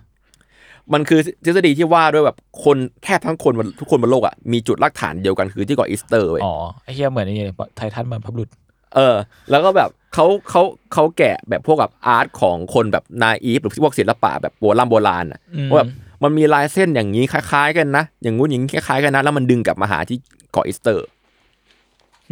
[0.93, 7.35] มันคือทฤษฎีที่ว่าด้วยแบบคนแทบทั้งคนบนทุกคนบนโลกอะมีจุดรากฐานเดียวกันคือที่เกาะอีสเตอร์เว้ยอ๋อไอ้เหี้ยเหมือนไอ้
[7.77, 8.49] ไททันเหมือนพับลุด
[8.95, 9.15] เออ
[9.49, 10.61] แล้วก็แบบเขาเขา
[10.93, 15.89] เขาแกะแบบพวกแบบอาร์ตของคนแบบนาอีฟหรือพวกศิลปะแบบโบราณโบราณอะว่าแบบ
[16.23, 20.17] มันมีลายเส้นอย่างนี้คล้ายๆ กันนะ อย่างงู้นอย่างนี้คล้ายๆกันนะ แล้วมันดึงกลับมาหาที่
[20.51, 21.07] เกาะอีสเตอร์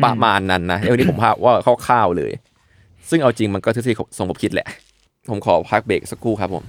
[0.04, 1.54] ประมาณนั้นนะเรื่องนี้ผมพาว่า
[1.88, 2.32] คร่าวๆเลย
[3.10, 4.68] ซึ่งเอาจริงมันก็ทฤษฎีสมคบคิดแหละ
[5.30, 6.64] ผมขอพักเบรกสักครู่ครับผม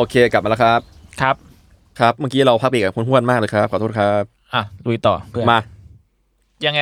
[0.00, 0.80] โอเคกลับมาแล้วครับ
[1.20, 1.36] ครับ
[2.00, 4.22] ครับ เมื่อกี้เราพักเบรกกับคุณห้วนมากเลยครับ ขอโทษครับ
[4.54, 5.58] อะลุยต่อเพื่อนมา
[6.66, 6.80] ยังไง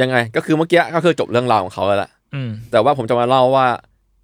[0.00, 3.66] ยังไง ก็คือเมื่อกี้ก็คือจบเรื่องราวของเขาแล้วล่ะอืม แต่ว่าผมจะมาเล่าว่า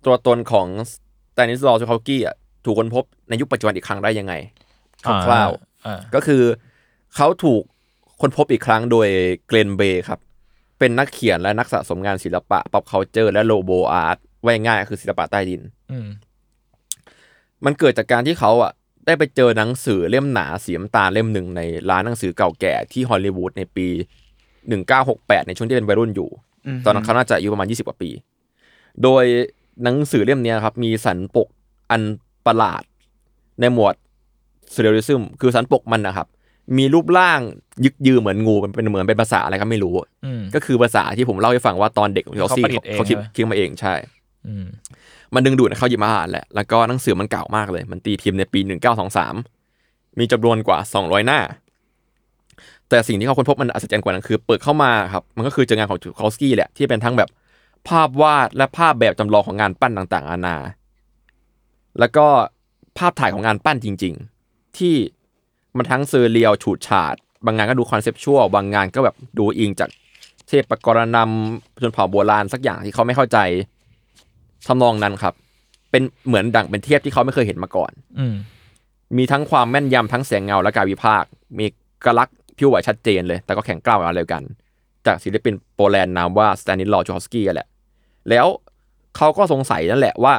[0.04, 0.94] ตัวตนของส
[1.34, 4.34] แตนิสลอว์ชูคากี้อะถูกค้นพบในยุคปัจจุบันอีกครั้งได้ยังไง
[5.26, 5.50] คร่าว
[5.86, 6.42] อ่า ๆก็คือ
[7.16, 7.62] เขาถูก
[8.20, 9.08] ค้นพบอีกครั้งโดย
[9.46, 10.20] Glenn Bray ครับ
[10.78, 15.62] เป็นนักเขียนและนักสะสมงานศิลปะ pop culture และ lowbrow art ไว้ง่ายๆคือศิลปะใต้ดิน
[15.92, 16.06] อืม
[17.64, 18.72] มันเกิดจากการที่เขาอะ
[19.06, 23.88] ได้ไปเจอหนังสือเล่มหนาสีน้ำตาลเล่มหนึ่งในร้านหนังสือเก่าแก่ที่ฮอลลีวูดในปี
[24.68, 26.28] 1968 ในช่วงที่เป็นวัยรุ่นอยู่
[26.84, 28.10] ตอนนั้นเขาน่าจะอายุประมาณ 20 กว่าปี
[29.02, 29.24] โดย
[29.82, 31.48] หนังสือเล่มเนี้ยครับ มีสันปก
[31.90, 32.02] อัน
[32.46, 32.82] ประหลาด
[33.60, 33.94] ในหมวด
[34.72, 36.26] surrealism คือสันปกมันนะครับ
[36.78, 37.40] มีรูปร่าง
[37.84, 39.94] ยึกยือเหมือนงูมันเป็นเหมือนเป็นภาษาอะไรก็ไม่รู้
[40.24, 43.94] อืมก็คือภาษาที่ผมเล่าให้ฟังว่าตอนเด็กของเขาซี่เขาประดิษฐ์เองเขาคิดใช่ไหมคิดมาเองใช่
[44.46, 44.54] อื
[45.36, 48.60] มันดึงดูดให้เขาหยิบมาอ่านแหละ แล้วก็หนังสือมันเก่ามากเลย มันตีพิมพ์ในปี
[49.38, 51.40] 1923 มีจำนวนกว่า 200 หน้า
[52.88, 57.28] แต่สิ่งที่เขาค้นพบมันอัศจรรย์กว่านั้นคือ เปิดเข้ามาครับ มันก็คือเจองานของจูคอสกี้แหละที่เป็นทั้งแบบ
[57.88, 60.56] ภาพวาดและภาพแบบจำลองของงานปั้นต่างๆนานา
[61.98, 62.26] แล้วก็
[62.98, 64.14] ภาพถ่ายของงานปั้นจริง
[64.46, 64.94] ๆ ที่
[65.76, 67.14] มันทั้ง surreal ฉูดฉาด
[67.44, 69.90] บางงานก็ดู conceptual บางงานก็แบบดูอิงจาก
[70.48, 73.38] เทพกรณำชนเผ่าโบราณสักอย่างที่เขาไม่เข้าใจ
[74.66, 75.34] ทำนองนั้นครับ
[75.90, 78.34] เป็นเหมือนดั่งเป็นเทียบที่เขาไม่เคยเห็นมาก่อน อืม
[79.16, 81.70] มีทั้งความแม่นยำทั้งแสงเงาและการวิพากษ์มีเอ
[82.04, 84.42] กลักษณ์ผิวไหวชัดเจนเลย แต่ก็แข็งกร้าวอะไรกัน
[85.06, 87.68] จากศิลปินโปแลนด์นามว่าสแตนิสลอว์จอสกี้แหละ
[88.30, 88.46] แล้ว
[89.16, 90.34] เขาก็สงสัยนั่นแหละว่า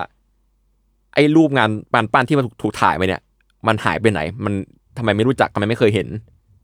[1.14, 3.22] ไอ้รูปงานปั้นปั้นที่มันถูกถูกถ่ายไปเนี่ย
[3.68, 4.54] มันหายไปไหน มัน
[4.98, 6.08] ทำไมไม่รู้จักทำไมไม่เคยเห็น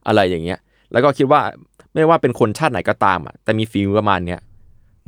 [0.07, 0.59] อะไรอย่างเงี้ย
[0.91, 1.41] แล้วก็คิดว่า
[1.93, 4.39] ไม่ว่าเป็นคนชาติไหนก็ตามอะแต่มี feel ประมาณเนี้ย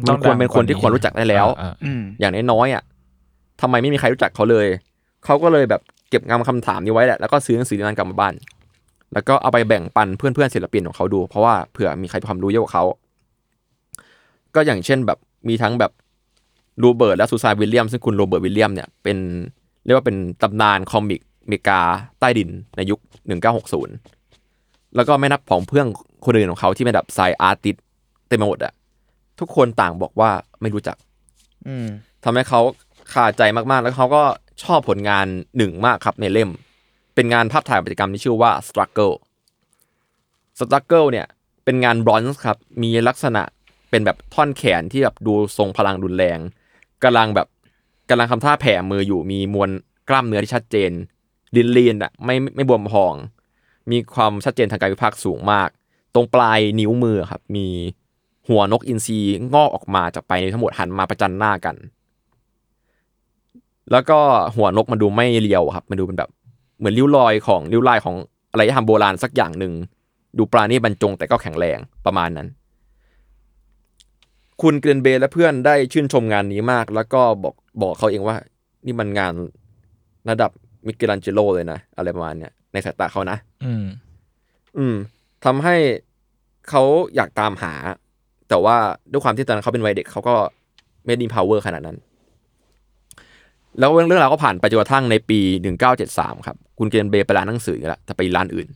[0.03, 2.83] มันควรเป็นคนที่ควรรู้จักได้แล้วอ่าอืมอย่างน้อยๆอะ
[3.61, 4.67] ทำไมไม่มีใครรู้จักเขาเลย
[5.25, 8.33] เขาก็เลยแบบเก็บงำคำถามนี้ไว้แหละแล้วก็ซื้อหนังสือนั้นกลับมาบ้าน
[9.13, 12.83] แล้วก็เอาไปแบ่งปันเพื่อนๆศิลปินของเขาดู เพราะว่าเผื่อมีใครมีความรู้เยอะกว่าเขา
[14.55, 15.17] ก็อย่างเช่นแบบ
[15.49, 15.91] มีทั้งแบบ
[16.79, 19.17] โรเบิร์ตและซูซานวิลเลียม ซึ่งคุณโรเบิร์ตวิลเลียมเนี่ยเป็น
[19.85, 21.79] เรียกว่าเป็นตำนาน comic อเมริกา
[22.19, 22.99] ใต้ดินในยุค
[23.77, 25.85] 1960 แล้วก็ไม่นับของเพื่อน
[26.25, 27.75] คนอื่นของเขาที่เป็นแบบไซ artist
[28.27, 28.73] เต็มไปหมดอะ
[29.39, 30.31] ทุกคนต่างบอกว่า
[30.61, 30.97] ไม่รู้จัก
[31.67, 31.87] อืม
[32.23, 32.61] ทำให้เขา
[33.13, 34.23] คาใจมากๆ แล้วเขาก็
[34.63, 35.25] ชอบผลงาน
[35.57, 36.49] หนึ่งมากครับในเล่ม
[37.15, 39.15] เป็นงานภาพถ่ายกิจกรรมที่ชื่อว่า Struggle
[40.59, 41.27] Struggle เนี่ย
[41.65, 43.43] เป็นงานบรอนซ์ครับ มีลักษณะ
[43.89, 46.39] เป็นแบบท่อนแขนที่แบบดูทรงพลังรุนแรง
[47.03, 47.47] กำลังแบบ
[48.09, 49.69] กำลังทำท่าแผ่มืออยู่มีมวล
[50.09, 50.91] กล้ามเนื้อที่ชัดเจน
[51.55, 53.13] ลินลีนอะไม่ไม่บวมพอง
[53.91, 55.69] มีความชัดเจนทางกายวิภาคสูงมาก
[56.13, 57.67] ตรงปลายนิ้วมือครับ มี
[58.49, 59.19] หัวนกอินทรี
[59.53, 61.75] งอกออกมาจากปลายนิ้วทั้งหมดหันมาประจันหน้ากัน
[63.91, 64.19] แล้วก็
[64.55, 66.29] หัวนกมันดูไม่เรียวครับมันดูเป็นแบบ
[66.77, 68.15] เหมือนริ้วรอยของริ้วลายของ
[68.51, 69.73] อะไรที่ทำโบราณสักอย่างหนึ่ง
[70.37, 72.47] ดูปราณีตบรรจงแต่ก็แข็งแรงประมาณนั้น
[74.61, 78.35] คุณเกรนเบย์และเพื่อนได้ชื่นชมงานนี้มาก แล้วก็บอกบอกเขาเองว่า
[78.85, 79.33] นี่มันงาน
[80.29, 80.51] ระดับ
[80.85, 83.85] มิเกลันเจโลเลยนะอะไรประมาณเนี้ยในสายตาเขานะ อืม
[84.77, 84.95] อืม
[85.45, 85.75] ทำให้
[86.69, 86.83] เขา
[87.15, 87.73] อยากตามหา
[88.49, 88.77] แต่ว่า
[89.11, 90.35] ด้วยความที่ตอนนั้นเขาเป็นวัยเด็กเขาก็
[91.05, 91.97] ไม่ได้มี power ขนาดนั้น
[93.79, 98.67] แล้วเรื่องราวก็ผ่านไปจนกระทั่งในปีหนึ่งเก้าเจ็ดสามครับคุณเกรนเบรย์ไปร้านหนังสือแล้วแต่ไปร้านอื่น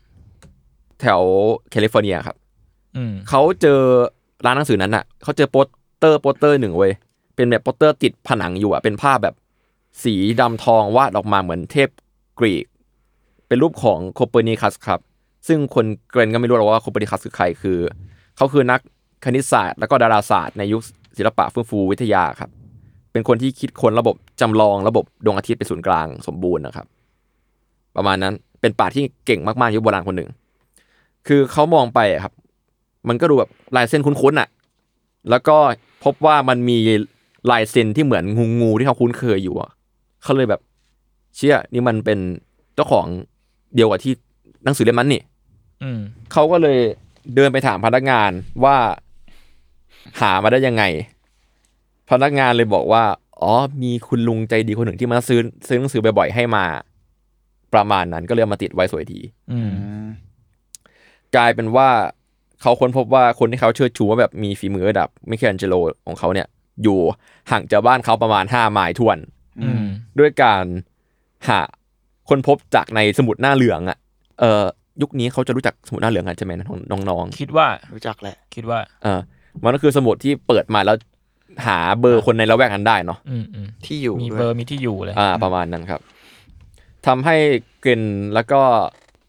[1.02, 1.22] แถว
[1.70, 2.38] แคลิฟอร์เนียครับ
[2.98, 3.80] อืมเขาเจอ
[4.46, 5.68] ร้านหนังสือนั้นอะเขาเจอโปส
[5.98, 6.92] เตอร์โปสเตอร์หนึ่งเว้ย
[7.36, 9.36] เป็นแบบโปสเตอร์ติดผนังอยู่อะเป็นภาพแบบ
[10.04, 11.90] สีดำทองวาดออกมาเหมือนเทพ
[12.40, 12.66] กรีก
[13.48, 15.00] เป็นรูปของโคเปอร์นิคัสครับ
[15.48, 17.78] ซึ่งคุณเกรนก็ไม่รู้หรอกว่าโคเปอร์นิคัสคือใครคือ
[18.38, 18.80] เขาคือนัก
[19.24, 20.82] คณิตศาสตร์ แล้วก็ดาราศาสตร์ในยุค
[21.18, 22.50] ศิลปะเฟื่องฟูวิทยาครับ
[23.12, 26.88] เป็นคนที่คิดค้นระบบจำลองระบบดวงอาทิตย์เป็นศูนย์กลางสมบูรณ์นะครับ
[27.96, 30.30] ประมาณนั้นเป็นป่าที่เก่งมากๆยุคโบราณคนหนึ่ง
[31.28, 32.34] คือเขามองไปอะครับ
[33.08, 34.50] มันก็ดูแบบลายเส้นคุ้นๆอะ
[35.30, 35.58] แล้วก็
[36.04, 36.78] พบว่ามันมี
[37.52, 39.72] ลายเส้นที่เหมือนงูงูที่เขาคุ้นเคยอยู่อะ
[40.24, 40.62] เขาเลยแบบ
[41.36, 42.20] เชื่อนี่มันเป็น
[42.76, 43.06] เจ้าของ
[43.76, 44.14] เดียวกับที่
[44.64, 45.22] หนังสือเล่มนั้นนี่
[45.84, 46.00] อืม
[46.32, 46.80] เขาก็เลย
[47.36, 48.32] เดินไปถามพนักงาน
[48.64, 48.76] ว่า
[50.20, 50.84] หามาได้ยังไง
[52.10, 53.04] พนักงานเลยบอกว่า
[53.42, 53.54] อ๋อ
[53.84, 56.66] มีคุณลุงใจดีคนหนึ่งที่มาซื้อซื้อหนังสือบ่อยๆให้มา
[57.74, 59.20] ประมาณนั้นก็เลยเอามาติดไว้สวยที
[59.52, 59.72] อืม
[61.36, 61.90] กลายเป็นว่า
[62.62, 66.48] เขาค้นพบว่าคนที่เขาเชิดชูว่าแบบมีฝีมือระดับมิเคลแองเจโลของเขาเนี่ย
[66.84, 67.00] อยู่
[67.52, 69.18] ห่างจากบ้านเขาประมาณห้าไมล์ทวน
[69.64, 69.84] อืม
[70.20, 70.66] ด้วยการ
[71.50, 71.60] หา
[72.30, 73.98] ค้นพบจากในสมุดหน้าเหลืองอะ
[74.40, 74.66] เอ่อ
[75.02, 76.52] ยุคนี้เขาจะรู้จักสมุดหน้าเหลืองกันใช่ไหม
[76.92, 79.20] น้องคิดว่ารู้จักแหละ คิดว่าๆเออ
[79.64, 80.98] มันก็คือสมุดที่เปิดมาแล้ว
[81.66, 86.02] หาเบอร์คนในละแวกนั้นได้เนาะอืมอืมที่อยู่มีด้วย เบอร์มีที่อยู่เลยอ่า ประมาณนั้นครับ
[87.08, 87.36] ทำให้
[87.82, 88.02] เกรน
[88.34, 88.62] แล้วก็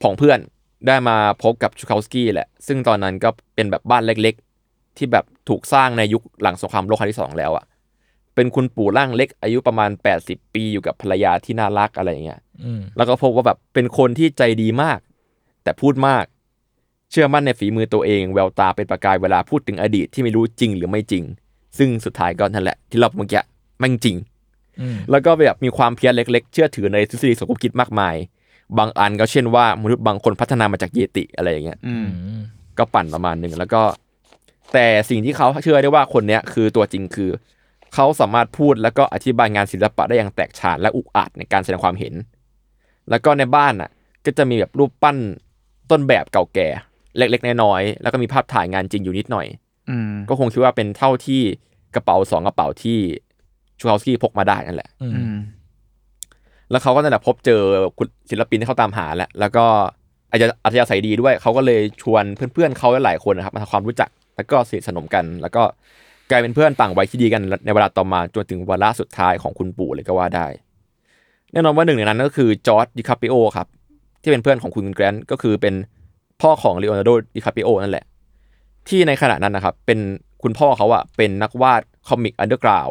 [0.03, 0.39] ผองเพื่อน
[0.87, 4.35] ได้มาพบกับชูคาวสกี้แหละ ซึ่งตอนนั้นก็เป็นแบบบ้านเล็ก
[4.66, 7.64] ๆ ที่แบบถูกสร้างในยุคหลังสงครามโลกครั้งที่สองแล้วอะ
[8.35, 9.91] เป็นคุณปู่ร่างเล็กอายุประมาณ
[10.22, 14.99] 80 ปีอยู่กับภรรยาที่น่ารักอะไรอย่างเงี้ยอืมแล้วก็พบว่าแบบเป็นคนที่ใจดีมาก
[15.62, 16.24] แต่พูดมาก
[17.11, 21.25] เชื่อมั่นในฝีมือตัวเองแววตาเป็นประกายเวลาพูดถึงอดีตที่ไม่รู้จริงหรือไม่จริง
[21.79, 23.43] ซึ่งสุดท้ายก็นั่นแหละ ที่เราเมื่อกี้
[23.79, 24.17] แม่งจริง
[24.81, 28.15] อืมแล้วก็แบบมีความเพียรเล็ก ๆ เชื่อถือในทฤษฎีสมคบคิดมากมาย
[28.79, 32.43] บางอันก็เช่นว่ามนุษย์บางคนพัฒนามาจากเยติอะไรอย่างเงี้ยอืมอืม
[32.79, 33.83] ก็ปั่นประมาณหนึ่งแล้วก็
[34.73, 37.31] แต่สิ่งที่เขาเชื่อได้ว่าคนเนี้ยคือตัวจริงคือ
[37.95, 42.15] เขาสามารถพูดแล้วก็อธิบายงานศิลปะได้อย่างแตกฉานและอุกอาจในการแสดงความเห็น
[43.11, 43.91] แล้วก็ในบ้านน่ะ
[44.25, 45.17] ก็จะมีแบบรูปปั้น
[45.91, 46.69] ต้นแบบเก่าแก่
[47.17, 49.47] เล็กๆน้อยๆแล้วก็มีภาพถ่ายงานจริงอยู่นิดหน่อย
[49.91, 51.41] อืมก็คงคิดว่าเป็นเท่าที่
[51.95, 52.99] กระเป๋าสองกระเป๋าที่
[53.79, 55.37] ชูคาวสกี้พกมาได้นั่นแหละอืมอืม
[56.71, 57.63] แล้วเขาก็นั่นแหละพบเจอ
[57.99, 59.65] คุณศิลปินที่เขาตามหาแหละแล้วก็
[60.31, 65.63] อาจจะอัธยาศัยดีด้วย เขาก็เลยชวนเพื่อนๆเขาหลายๆคนนะครับมาทำความรู้จัก แล้วก็สนิทสนมกัน แล้วก็
[66.31, 70.47] กลายเป็นเพื่อนต่างวัยที่ดีกันในเวลาต่อมาจนถึงวาระสุดท้ายของคุณปู่เลยก็ว่าได้
[71.53, 73.67] แน่นอนว่าหนึ่งในนั้นก็คือจอร์ดดิคาปิโอครับ
[74.23, 75.75] ที่เป็นเพื่อนของคุณแกรนต์ก็คือเป็น
[76.43, 78.05] พ่อของเลโอนาร์โดดิคาปิโอนั่นแหละ
[78.88, 79.99] ที่ในขณะนั้นนะครับ เป็น
[80.43, 82.89] คุณพ่อเขาอะเป็นนักวาด comic underground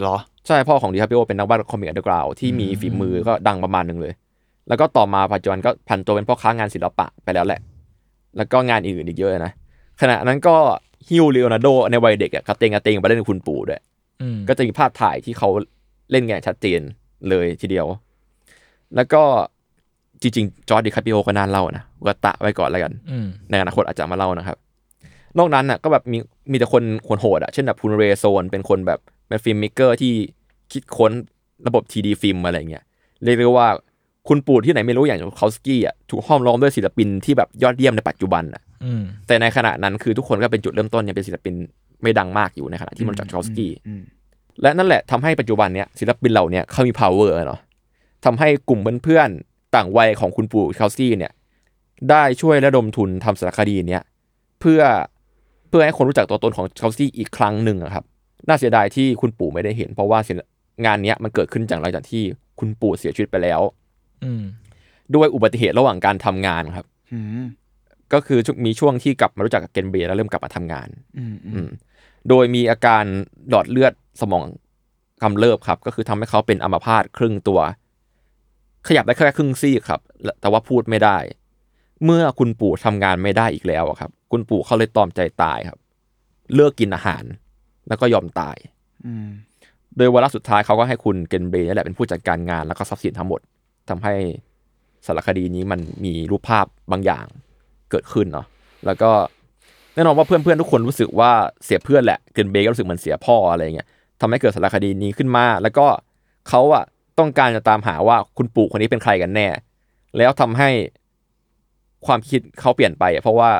[0.00, 0.16] เหรอ
[0.46, 4.12] ใช่พ่อของดิคาปิโอเป็นนักวาด comic underground ที่มีฝีมือก็ดังประมาณหนึ่งเลย
[4.68, 7.60] แล้วก็ต่อมาปัจจุบันก็ผันตัวเป็นพ่อค้างานศิลปะไปแล้วแหละ
[8.36, 9.52] แล้วก็งานอื่นอีกเยอะนะ
[10.00, 10.56] ขณะนั้นก็
[11.08, 13.80] หิ้วเลโอนาร์โดในวัยเด็กอะกระเตงกระเตงไปเล่นกับคุณปู่ด้วย
[14.22, 15.48] อืมก็จะมีภาพถ่ายที่เขา
[16.10, 16.80] เล่นกันอย่างชัดเจน
[17.28, 17.86] เลยทีเดียว
[18.96, 19.22] แล้วก็
[20.24, 24.56] จริงๆจอร์ดดิคาปิโอก็น่าเล่านะก็แปะไว้ก่อนแล้วกันอืมในอนาคตอาจจะมาเล่านะครับ
[25.38, 26.18] นอกนั้นน่ะก็แบบมี
[26.50, 30.12] มีแต่คนคนโหดอะเช่นแบบคุณเรโซนเป็นคนแบบเป็น filmmaker ที่
[30.72, 31.12] คิดค้น
[31.66, 32.84] ระบบทีดีฟิล์มอะไรเงี้ย
[33.24, 33.68] เรียกได้ว่า
[34.28, 41.54] คุณปู่ที่ไหนไม่รู้อย่างชูคาวสกี้อะถูกห้อมล้อมด้วยศิลปินที่แบบยอดเยี่ยมในปัจจุบันอะอืมแต่ในขณะนั้นคือทุกคนก็เป็นจุดเริ่มต้นเนี่ยเป็นศิลปิน
[42.02, 44.02] ไม่ดังมากอยู่ในขณะที่มันรู้จากคาสกี้อืม
[44.62, 47.60] และนั่นแหละทำให้ปัจจุบันเนี้ยศิลปินเหล่าเนี้ยเขามี power เนาะ
[48.24, 51.32] ทำให้กลุ่มเพื่อนๆ ต่างวัยของคุณปู่คาซี่เนี่ย
[52.10, 54.02] ได้ช่วยระดมทุนทำสารคดีเนี้ย
[54.60, 54.80] เพื่อ
[55.68, 58.04] เพื่อให้คนรู้จักตัวตนของคาซี่อีกครั้งหนึ่งอะครับ
[58.48, 60.40] น่าเสียดายที่คุณปู่ไม่ได้เห็น เพราะว่าศิล
[60.84, 62.22] งานเนี้ยมันเกิดขึ้นจากหลังจากที่
[62.58, 63.60] คุณปู่เสียชีวิตไปแล้ว
[64.24, 64.42] อืม
[65.14, 67.44] ด้วยอุบัติเหตุระหว่างการทำงานครับอืม
[68.12, 71.68] ก็คือมีช่วงที่กลับมารู้จักกับเกนเบย์แล้วเริ่มกลับมาทำงาน อืมอือืมม
[72.28, 73.04] โดยมีอาการ
[73.50, 74.44] หลอดเลือดสมอง
[75.22, 77.60] กำเริบครับ ก็คือทำให้เขาเป็นอัมพาตครึ่งตัว
[78.88, 81.16] ขยับได้แค่ครึ่งซี่ครับและแต่ว่าพูดไม่ได้
[82.04, 85.78] เมื่อคุณปู่ทำงานไม่ได้อีกแล้วอะครับ คุณปู่เขาเลยตอมใจตายครับ
[86.54, 87.24] เลิกกินอาหาร
[87.88, 88.56] แล้วก็ยอมตาย
[89.06, 89.28] อืม
[89.96, 93.40] โดยวาระสุดท้ายเขาก็ให้คุณเกนเบย์นี่แหละเป็นผู้จัดการงานแล้วก็ทรัพย์สินทั้งหมด
[93.88, 94.14] ทำให้
[95.06, 97.26] สารคดีนี้มันมีรูปภาพบางอย่าง
[97.90, 98.46] เกิดขึ้นเนาะ
[98.86, 99.10] แล้วก็
[99.94, 101.30] แน่นอนว่าเพื่อนๆทุกคนรู้สึกว่า
[101.64, 103.88] เสียเพื่อนแหละเกนเบย์ก็รู้สึกเหมือนเสียพ่ออะไรเงี้ย
[104.20, 105.86] ทำให้เกิดสารคดีนี้ขึ้นมา แล้วก็
[106.48, 106.84] เขาอะ
[107.18, 109.48] ต้องการจะตามหาว่าคุณปู่คนนี้เป็นใครกันแน่
[110.16, 110.70] แล้วทำให้
[112.06, 113.50] ความคิดเขาเปลี่ยนไปอะเพราะว่า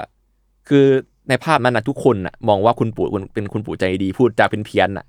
[0.69, 0.87] คือ
[1.29, 5.07] ในภาพนั้นนะทุกคนน่ะมองว่าคุณปู่เป็นคุณปู่ใจดี พูดจาเป็นเพี้ยนๆน่ะ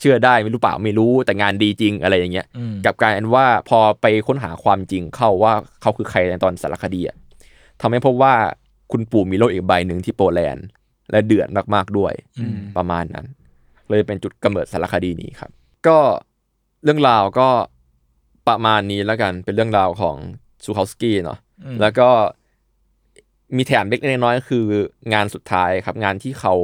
[0.00, 7.16] เชื่อได้ไม่รู้เปล่าไม่รู้แต่งานดีจริงอะไรอย่างเงี้ยอืมกลับกลายเป็นว่าพอไปค้นหาความจริงเข้าว่าเขาคือใครในตอนสารคดีอะ
[7.80, 8.34] ทำให้พบว่า
[8.92, 10.66] คุณปู่มีโลกอีกใบหนึ่งที่โปแลนด์
[11.10, 13.26] และเดือดมากๆด้วยอืมประมาณนั้น
[13.88, 15.50] เลยเป็นจุดกำเนิดสารคดีนี้ครับ
[15.86, 15.98] ก็
[16.84, 17.48] เรื่องราวก็
[18.48, 20.16] ประมาณนี้แล้วกัน เป็นเรื่องราวของ
[20.64, 22.08] ซูคาสกี้เนาะอืมแล้วก็
[23.56, 24.64] มีแถมเล็กๆน้อยๆก็คือ
[25.12, 26.54] งานสุดท้ายครับ งานที่เขา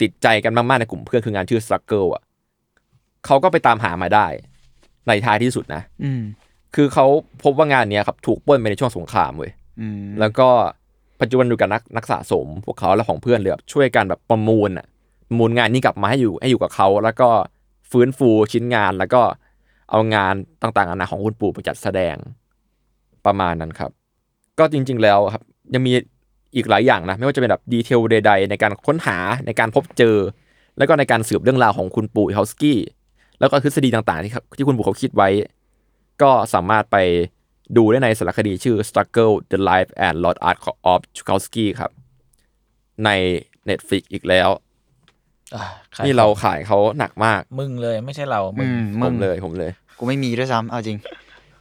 [0.00, 2.22] ติดใจกันมากๆในกลุ่มเพื่อนคืองานชื่อ Struggle อะ
[3.26, 4.26] เขาก็ไปตามหามาได้
[5.08, 6.22] ในท้ายที่สุดนะ อืม
[6.74, 7.06] คือเขา
[7.42, 10.48] พบว่างานเนี้ยครับถูกปล้นไปในช่วงสงครามเว้ยอืมแล้วก็
[11.20, 14.86] ปัจจุบันอยู่กับนักนักสะสม พวกเขาและของเพื่อนเลยแบบช่วยกันแบบประมูลอะ
[15.28, 17.28] ประมูลงานนี้กลับมาให้อยู่ให้อยู่กับเขา แล้วก็
[17.96, 19.22] ฟื้นฟูชิ้นงานแล้วก็
[19.90, 22.16] เอางานต่างๆนานาของคุณปู่ไปจัดแสดง
[23.26, 23.90] ประมาณนั้นครับ
[24.58, 25.42] ก็จริง ๆ แล้วครับ
[25.74, 25.92] ยังมี
[26.56, 30.16] อีกหลายอย่างนะ ไม่ว่าจะเป็นแบบดีเทลใดๆในการค้นหาในการพบเจอ
[30.78, 32.78] แล้วก็ในการสืบเรื่องราวของคุณปู่เฮาสกี้
[33.40, 35.28] แล้วก็ทฤษฎีต่างๆที่ที่คุณปู่เขาคิดไว้
[36.22, 36.96] ก็สามารถไป
[37.76, 40.58] ดูได้ในสารคดีชื่อ Struggle the Life and Lost Art
[40.92, 41.90] of Chukowski ครับ
[43.04, 43.10] ใน
[43.68, 44.48] Netflix อีกแล้ว
[46.04, 50.98] นี่เราขายเขาหนักมาก มึงเลยไม่ใช่เรามึอืงมผมึมงเลยผมเลย กูไม่มีด้วยซ้ำเอาจริง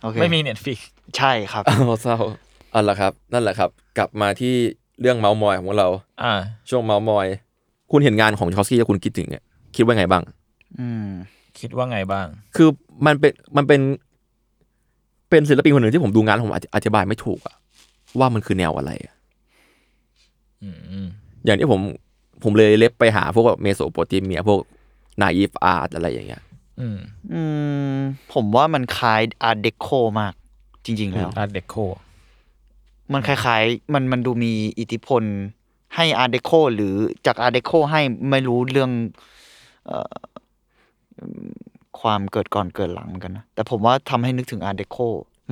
[0.01, 0.79] โอเคไม่มี Netflix
[1.17, 2.17] ใช่ครับอ้าวเศร้า
[2.71, 4.53] เอาละครับ นั่นแหละครับ กลับมาที่
[5.01, 5.87] เรื่องเมาส์มอยของเรา
[6.23, 6.33] อ่า
[6.69, 7.27] ช่วงเมาส์มอย
[7.91, 9.43] คุณเห็นงานของชูคาวสกี้แล้วคุณคิดถึงเนี่ย
[9.75, 10.23] คิดว่าไงบ้าง
[10.79, 11.07] อืม
[11.59, 12.69] คิดว่าไงบ้าง คือ
[13.05, 13.81] มันเป็นมันเป็น
[15.29, 17.55] เป็นศิลปินคนหนึ่งที่ผมดูงานแล้วผมอธิอธิบายไม่ถูกอะ
[18.19, 19.13] ว่ามันคือแนวอะไรอะ
[20.63, 21.07] อืมอืม
[21.45, 21.81] อย่างที่ผม
[22.45, 24.59] ผมเลย ref ไปหาพวกแบบเมโสโปเตเมียพวก
[25.21, 26.43] naive art อะไรอย่างเงี้ย
[26.79, 26.99] อืม
[27.33, 27.41] อื
[27.95, 27.97] ม
[28.33, 29.87] ผมว่ามันคล้ายอาร์ d เดโค
[30.19, 30.33] มาก
[30.85, 31.75] จริง ๆ แล้ว Art Deco
[33.13, 35.23] มันคล้ายๆ มันมันดูมีอิทธิพล
[35.95, 38.91] ให้อาร์ d เดโคหรือจากอาร์ d เดโคให้ไม่รู้เรื่อง
[39.85, 40.13] เอ่อ
[41.99, 44.97] ความเกิดก่อนเกิดหลังเหมือนกันนะ แต่ผมว่าทำให้นึกถึงอาร์ d เดโค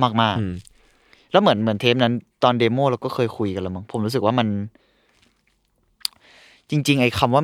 [0.02, 4.48] มากอืมๆแล้วเหมือนเหมือนเทปนั้น ตอน demo เราก็เคยคุยกันแล้วมั้งผมรู้สึกว่ามัน
[6.70, 7.42] จริง ๆ ไอ้คำว่า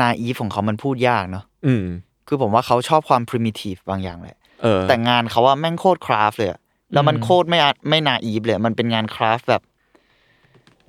[0.00, 1.84] นาอีฟของเขามันพูดยากเนาะอืม
[2.28, 6.60] คือผมว่าเขาชอบความ primitive บางอย่างแหละเออ แต่งานเขาว่าแม่งโคตรคราฟเลยอะ
[6.92, 9.62] แล้วมันโคตรไม่อาไม่นาอีฟเลย มันเป็นงานคราฟแบบ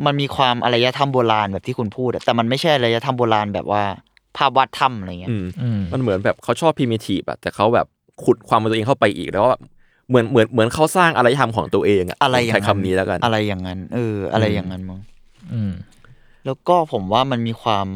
[0.06, 3.84] มันมีความอารยธรรมโบราณแบบที่คุณพูดอะแต่มันไม่ใช่อารยธรรมโบราณแบบว่า
[4.38, 7.88] ภาพวาดถ้ำอะไรเงี้ย อืมอืม มันเหมือนแบบเขาชอบพิม i ทีฟอะแต่เขาแบบ
[8.24, 9.58] ขุดความเป็นตัวเองเข้าไปอีกแล้วว่า
[10.10, 15.00] เหมือนเหมือนเหมือนเขาสร้างอารยธรรมของตัวเองอะอะไรอย่างใช้นั้น คำนี้แล้วกัน อะไรอย่างนั้น เออ อะไรอย่างนั้นมั้ง
[15.54, 15.72] อืม
[16.46, 17.88] แล้วก็ผมว่ามันมีความ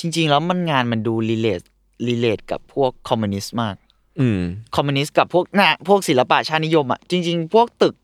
[0.00, 1.60] จริง ๆ แล้วมันงานมันดูรีเลท
[2.08, 3.76] รีเลทกับพวกคอมมิวนิสต์มาก
[4.20, 4.40] อืม
[4.76, 7.94] คอมมิวนิสต์กับพวกน่ะพวกศิลปะชาตินิยมอะจริง ๆ พวกตึก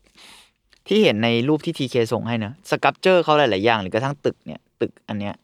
[0.87, 5.35] ที่เห็นในรูปที่ทีเคส่งให้นะสกับเจอร์เขาหลาย ๆ อย่างหรือกระทั่งตึกเนี่ย ตึกอันเนี้ย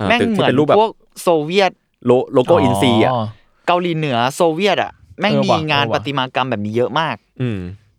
[0.00, 0.90] อ่าแม่งตึกที่เหมือนเป็นรูปแบบพวก
[1.22, 1.72] โซเวียต
[2.06, 3.12] โลโลโก้อินซีอะ
[3.66, 7.58] เกาหลีเหนือโซเวียตอะแม่งเออมีว่ะงานเออปว่ะฏิมากรรมแบบนี้เยอะมาก อืม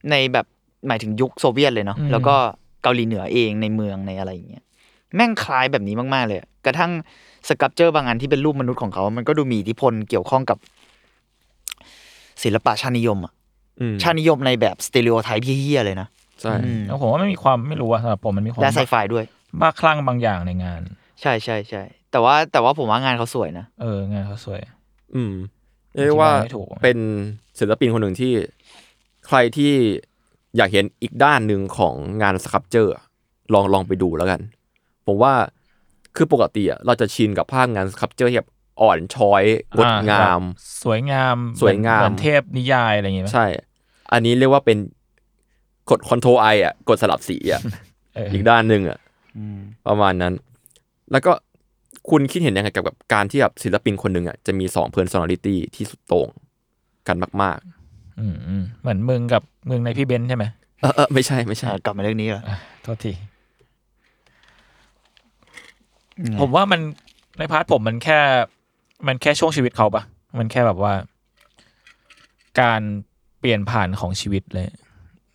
[0.09, 0.45] ในแบบ
[0.87, 2.35] หมายถึงยุคโซเวียตเลยเนาะอืมแล้วก็
[2.83, 4.63] เกาหลีเหนือเองในเมืองในอะไรอย่างเงี้ย
[5.15, 6.91] แม่งคล้ายแบบนี้มากๆเลยอะกระทั่ง
[7.47, 10.57] สกับเจอร์บางอันที่เป็นรูปมนุษย์ของเขา มันก็ดูมีอิทธิพลเกี่ยวข้องกับ
[12.43, 13.33] ศิลปะชาตินิยมอะ
[13.79, 16.07] อืมชาตินิยมในแบบสเต r ร o โอไทป์เฮี้ยๆเลยนะ
[16.41, 19.25] ใช่อืมแล้วผมว่าไม่มีความไม่รู้อะสำหรับผมมันมีความและไซไฟด้วย
[19.61, 20.81] บ้าคลั่งบางอย่างในงาน
[21.21, 21.81] ใช่ใช่ใช่
[22.11, 24.59] แต่ว่าแต่ว่าผมว่างานเขาสวยนะเอองานเขาสวย
[25.15, 25.33] อืม
[25.93, 26.97] เรียกว่าอธิบายไม่ถูกเป็น
[27.59, 28.33] ศิลปินคนหนึ่งที่
[29.27, 29.73] ใครที่
[30.57, 32.93] อยากเห็นอีกด้านหนึ่งของงาน sculpture
[33.53, 34.41] ลองลองไปดูแล้วกัน
[35.07, 35.33] ผมว่า
[36.15, 38.49] คือปกติอะเราจะชินกับภาพงาน sculpture ที่แบบ
[38.81, 39.43] อ่อนช้อย
[39.77, 40.39] งดงามอ่แบบ
[40.83, 43.45] สวยงามสวยงามเหมือนเทพนิยายอะไรอย่างเงี้ยใช่
[44.11, 44.77] อันนี้เรียกว่าเป็น
[45.89, 47.61] กด control I อะกดสลับสีอะ
[48.15, 48.97] เอออีกด้านหนึ่งอะ
[49.37, 50.33] อืมประมาณนั้น
[51.11, 51.31] แล้วก็
[52.09, 56.29] คุณคิดเห็นยังไงกับกับการที่แบบศิลปินคนหนึ่งอะจะมีสองเพ r ร์ซ n น l ลิตี้ที่สุดโต่ง
[57.07, 57.57] กันมาก
[58.19, 63.36] อืมอืมเหมือนมึงกับมึงในพี่เบนซ์ใช่ไหมๆเออเออไม่ใช่ไม่ใช่อะกลับมาเรื่องนี้เหรออะโทษทีอืม
[66.41, 66.81] ผมว่ามัน
[67.37, 68.19] ใน part ผมมันแค่
[69.07, 70.03] มันแค่ช่วงชีวิตเขาปะ
[70.39, 70.93] มันแค่แบบว่า
[72.61, 72.81] การ
[73.39, 74.67] เปลี่ยนผ่านของชีวิตเลย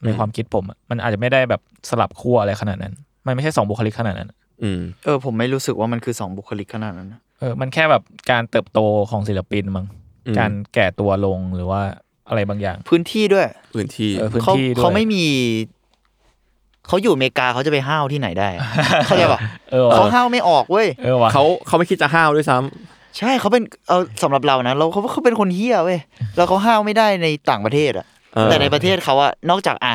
[0.05, 1.61] ในความคิดผมอะมันอาจจะไม่ได้แบบ
[1.91, 2.95] สลับขั้วอะไรขนาดนั้น
[3.27, 4.31] มันไม่ใช่สองบุคลิกขนาดนั้น
[4.63, 8.81] อืมเออ ผมไม่รู้สึกว่ามันคือสองบุคลิกขนาดนั้นนะเออ มันแค่แบบการเติบโต
[9.11, 9.87] ของศิลปินมั้ง
[10.27, 11.83] อืมการแก่ตัวลงหรือว่า
[12.29, 15.25] อะไรบางอย่าง พื้นที่ด้วย พื้นที่เออพื้นเขาที่ด้วยเขาไม่มี
[16.93, 18.63] เขาอยู่อเมริกาเขาจะไปห้าวที่ไหนได้อะ
[19.07, 19.41] เข้าใจปะ
[19.73, 26.01] เออว่ะเขาห้าวไม่ออกเว้ยเออว่ะเขาเขาไม่คิดจะห้าวด้วยซ้ำใช่เขาเป็นเอาสำหรับเรานะเราเขาเขาเป็นคนเฮี้ยเว้ย
[26.37, 29.95] แล้วเขาห้าวไม่ได้ในต่างประเทศอะเออแต่ในประเทศเขาอะนอกจากอะ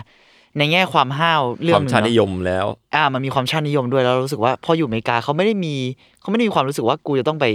[0.58, 5.76] ในแง่ความห้าวเรื่คองวามหนึ่งเนอะ ความชาตินิยมแล้ว อ่า มันมีความชาตินิยมด้วยแล้วเรารู้สึกว่าพออยู่อเมริกาเขาไม่ได้มี
[6.22, 7.46] เขาไม่ได้มีความรู้สึกว่ากูจะต้องไป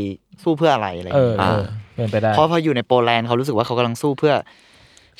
[0.42, 1.64] สู้เพื่ออะไรอะไรอเอย่างเงี้ยเออเออ
[1.96, 4.34] เป็นไปได้เพราะพออยู่ในโปแลนด์เขารู้สึกว่าเขากำลังสู้เพื่อ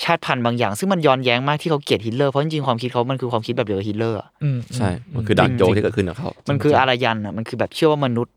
[0.03, 8.35] ชาติพันธุ์บางอย่าง ซึ่งมันย้อนแย้งมากที่เขาเกลียดฮิตเลอร์เพราะจริงๆความคิดเขามันคือความคิดแบบเดียวกับฮิตเลอร์อะอืมใช่ มันคือ dark joke ที่เกิดขึ้นกับเขา มันคืออารยันอะมันคือแบบเชื่อว่ามนุษย์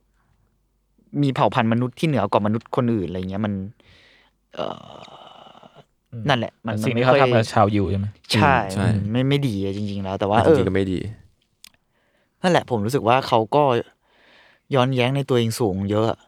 [1.21, 3.53] มีเผ่าพันธุ์มนุษย์ที่เหนือกว่ามนุษย์คนอื่นอะไรเงี้ยมัน
[4.55, 4.85] เอ่อ
[6.11, 10.99] อนั่นแหละ มันสิ่งมันที่ไม่เขาค่อยทำกับชาวอยู่ใช่ไหมใช่ใช่มันไม่ไม่ดีอะจริง ๆ แล้ว แต่ว่าจเออริงๆก็ไม่ดี
[12.41, 13.63] นั่นแหละ ผมรู้สึกว่าเขาก็
[14.75, 16.19] ย้อนแย้งในตัวเองสูงเยอะอะ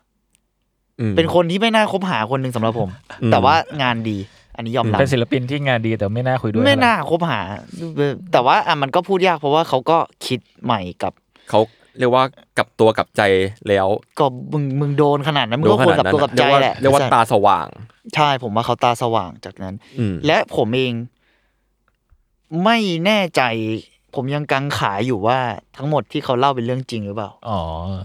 [0.99, 2.89] อืมเป็นคนที่ไม่น่าคบหาคนหนึ่งสำหรับผม
[3.21, 4.17] อืมแต่ว่างานดี
[4.57, 7.41] อันนี้ยอมรับเป็นศิลปินที่งานดีแต่ไม่น่าคุยด้วยไม่เท่าไหร่น่าคบหา
[8.31, 11.13] แต่ว่าอะมันก็พูดยากเพราะว่าเขาก็คิดใหม่กับ
[11.49, 11.59] เขา
[11.99, 12.23] เรียกว่า
[12.57, 13.21] กลับตัวกลับใจ
[13.67, 13.87] แล้ว
[14.19, 17.67] ก็มึงมึงโดนขนาดนั้นมึงก็ควรกลับตัวกลับใจแหละเรียกว่าตาสว่าง
[18.15, 20.93] ใช่ผมว่าเขาตาสว่างจากนั้นอืมและผมเอง
[22.63, 23.41] ไม่แน่ใจ
[24.15, 25.39] ผมยังกังขาอยู่ว่า
[25.77, 27.59] ทั้งหมดที่เขาเล่าเป็นเรื่องจริงหรือเปล่าอ๋อ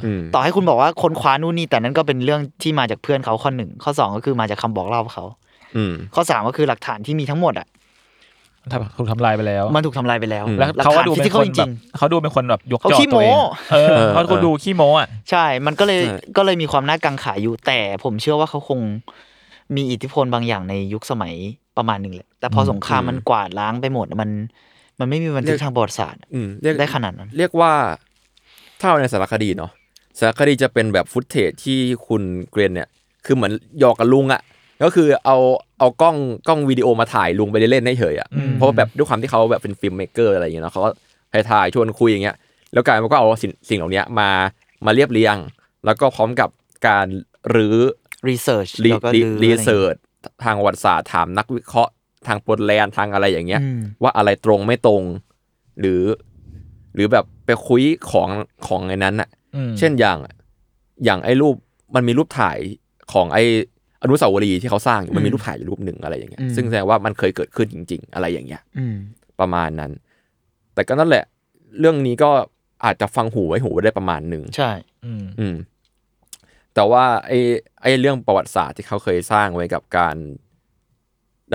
[0.04, 5.41] อืมต่อให้คุณบอกว่าคนคว้านู่นนี่แต่นั้นก็เป็นเรื่องที่มาจากเพื่อนเขาข้อหนึ่งข้อสองก็คือมาจากคำบอกเล่าของเขาอืม
[6.14, 7.66] ข้อสามก็คือหลักฐานที่มีทั้งหมดอะ
[8.98, 13.42] ถูกทำลายไปแล้ว มันถูกทำลายไปแล้วอืมแล้วหลักเขาก็ฐานดูฟิเป็สินกอคลนจแบริบงเขาดูเป็นคนแบบยกยอตัวเองโม้
[13.72, 16.00] เออเออเขาก็ดูเออขี้โม้อะๆใช่ มันก็เลย
[16.36, 18.80] ก็เลยมีความน่ากังขาอยู่แต่ผมเชื่อว่าเขาคง
[19.76, 21.34] มีอิทธิพลบางอย่างในยุคสมัย
[21.76, 24.30] ประมาณหนึ่งแหละแต่พอสงครามมันกวาดล้างไปหมดมัน
[24.98, 27.72] มันไม่มีบันทึกทางประวัติศาสตร์อืมเรียกได้ขนาดนั้น เรียกว่า
[28.80, 29.70] ถ้าเอาในสารคดีเนาะ
[30.18, 32.88] สารคดีจะเป็นแบบ footage ที่คุณเกรนเนี่ย
[33.24, 34.42] คือเหมือนหยอกกับลุงอะ่ะ
[34.82, 35.36] ก็คือเอา
[35.78, 36.16] เอากล้อง
[36.48, 40.90] กล้องวิดีโอมาถ่ายลุงไปเล่นๆให้เฉยอะ่ะอืมเพราะว่าแบบด้วยความที่เขาแบบเป็น filmmaker อะไรอย่างเงี้ยเนาะเขาก็
[41.50, 42.36] ถ่ายๆชวนคุยอย่างเงี้ย
[42.72, 44.30] แล้วกลายมันก็เอาสิ่งสิ่งเหล่านี้มา
[44.86, 45.36] มาเรียบเรียง
[45.84, 46.48] แล้วก็พร้อมกับ
[46.88, 47.06] การ
[47.54, 47.76] รื้อ
[48.28, 49.94] รีเสิร์ชรีแล้วก็รีลือรีอะไรเสิร์ช
[50.44, 51.92] ทางประวัติศาสตร์ถามนักวิเคราะห์
[52.26, 55.02] ทางโปรแลนด์ทางอะไรอย่างเงี้ยอืมว่าอะไรตรงไม่ตรง
[55.80, 56.02] หรือ
[56.94, 58.28] หรือแบบไปคุยของ
[58.66, 60.18] ของไอ้นั้นอะอืมเช่นอย่าง
[61.04, 61.54] อย่างไอ้รูป
[61.94, 62.58] มันมีรูปถ่าย
[63.12, 63.44] ของไอ้
[64.02, 68.96] อนุสาวรีย์ที่เขาสร้างอยู่มันมีรูปถ่ายอยู่รูปหนึ่งอะไรอย่างเงี้ยอืมซึ่งแสดงว่ามันเคยเกิดขึ้นจริง ๆ อะไรอย่างเงี้ยอืม
[69.40, 69.90] ประมาณนั้น
[70.74, 71.24] แต่ก็นั่นแหละ
[71.78, 72.30] เรื่องนี้ก็
[72.84, 74.70] อาจจะฟังหูไว้หูได้ประมาณหนึ่งใช่
[75.04, 75.56] อืมอืม
[76.74, 77.38] แต่ว่าไอ้
[77.82, 80.16] ไอ้เรื่องประวัติศาสตร์ที่เขาเคยสร้างไว้กับการ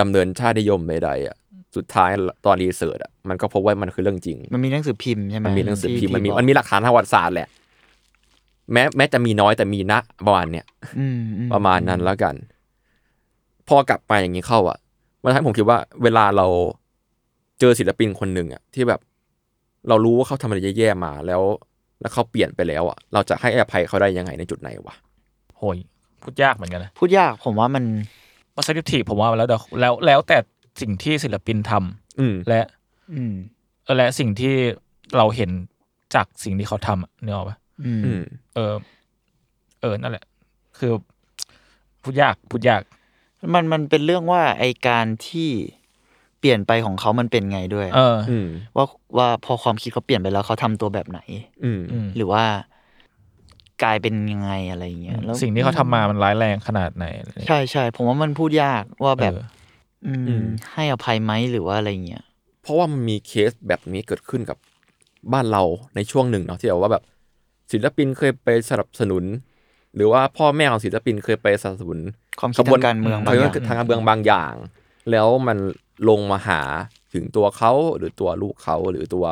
[0.00, 1.36] ดำเนินชาตินิยมใดๆอะ
[1.76, 2.10] สุดท้าย
[2.46, 7.48] ตอนรีเสิร์ชอะมันก็พบว่ามันคือเรื่องจริง มันมีหนังสือพิมพ์ใช่ไหมมันมีหนังสือพิมพ์ที่มันมีที่บอกมันมีหลักฐานทางประวัติศาสตร์แหละ
[8.72, 10.66] แม้แม้จะมีน้อยแต่มีนะประมาณเนี้ย
[10.98, 12.34] อืมอืประมาณนั้นแล้วกัน
[13.68, 14.78] พอกลับมาอย่างนี้เข้า อะ
[15.22, 16.46] มันทำให้ผมคิดว่า เวลาเรา
[17.60, 19.00] เจอศิลปินคนหนึ่งอะ ที่แบบ
[19.88, 21.42] เรารู้ว่าเขาทำอะไรแย่ๆมาแล้ว
[22.00, 24.94] แล้วเขาเปลี่ยนไปแล้วอะเราจะให้อภัยเขาได้ยังไงในจุดไหนวะ
[25.58, 25.78] โหย
[26.22, 27.84] พูดยากเหมือนกันนะพูดยากผมว่ามัน
[28.56, 30.38] วัสดุทีผมว่าแล้วแต่แล้วแล้วแต่
[30.80, 32.60] สิ่งที่ศิลปินทำอืมและ
[33.12, 33.32] อืม
[33.96, 34.54] และสิ่งที่
[35.16, 35.50] เราเห็น
[36.14, 37.67] จากสิ่งที่เขาทำอะนึกออกปะอืมอืม
[38.56, 38.74] เออ
[39.82, 40.24] เออนั่นแหละ
[40.78, 40.92] คือ
[42.02, 42.82] พูดยากพูดยาก
[43.54, 45.50] มันมันเป็นเรื่องว่าไอการที่
[46.38, 51.20] เปลี่ยนไปของเขามันเป็นไงด้วย เอออืมว่าว่าพอความคิดเขาเปลี่ยนไปแล้วเขาทำตัวแบบไหน
[51.64, 52.44] อืมอืมหรือว่า
[53.82, 57.06] กลายเป็นยังไงอะไรอย่างเงี้ยแล้วสิ่งที่เขาทำมามันร้ายแรงขนาดไหน
[57.48, 59.42] ใช่ใช่ผมว่ามันพูดยากว่าแบบเออ
[60.06, 62.24] อืมอืม ให้อภัยไหมหรือว่าอะไรเงี้ย
[62.62, 64.58] เพราะว่ามันมีเคสแบบนี้เกิดขึ้นกับ
[65.32, 65.62] บ้านเรา
[65.94, 67.02] ในช่วงหนึ่งเนาะที่แบบว่าแบบ
[67.72, 69.24] ศิลปินเคยไปสนับสนุน
[69.94, 71.98] หรือว่าพ่อแม่ของศิลปินเคยไปสนับสนุน
[72.40, 74.54] ความคิดทางการเมืองขบางอย่างทางการเมืองบางอย่าง
[75.10, 75.58] แล้วมัน
[76.08, 76.60] ลงมาหา
[77.14, 79.26] ถึงตัวเขาหรือตัวลูกเขาหรือตัว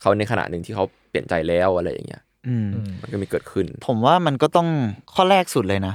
[0.00, 4.68] เขาในขณะหนึ่งที่เขาเปลี่ยนใจแล้วอะไรอย่างเงี้ยอืมอืมมันก็มีเกิดขึ้น ผมว่ามันก็ต้อง
[5.14, 5.94] ข้อแรกสุดเลยนะ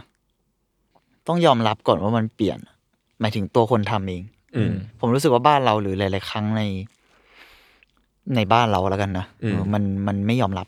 [1.27, 2.59] ต้องยอมรับก่อนว่ามันเปลี่ยน
[3.19, 4.23] หมายถึงตัวคนทำเอง
[4.55, 6.61] อืมผมรู้สึกว่าบ้านเราหรือหลาย ๆ ครั้งใน
[8.35, 10.67] ในบ้านเราแล้วกันนะอืมเออมันมันไม่ยอมรับ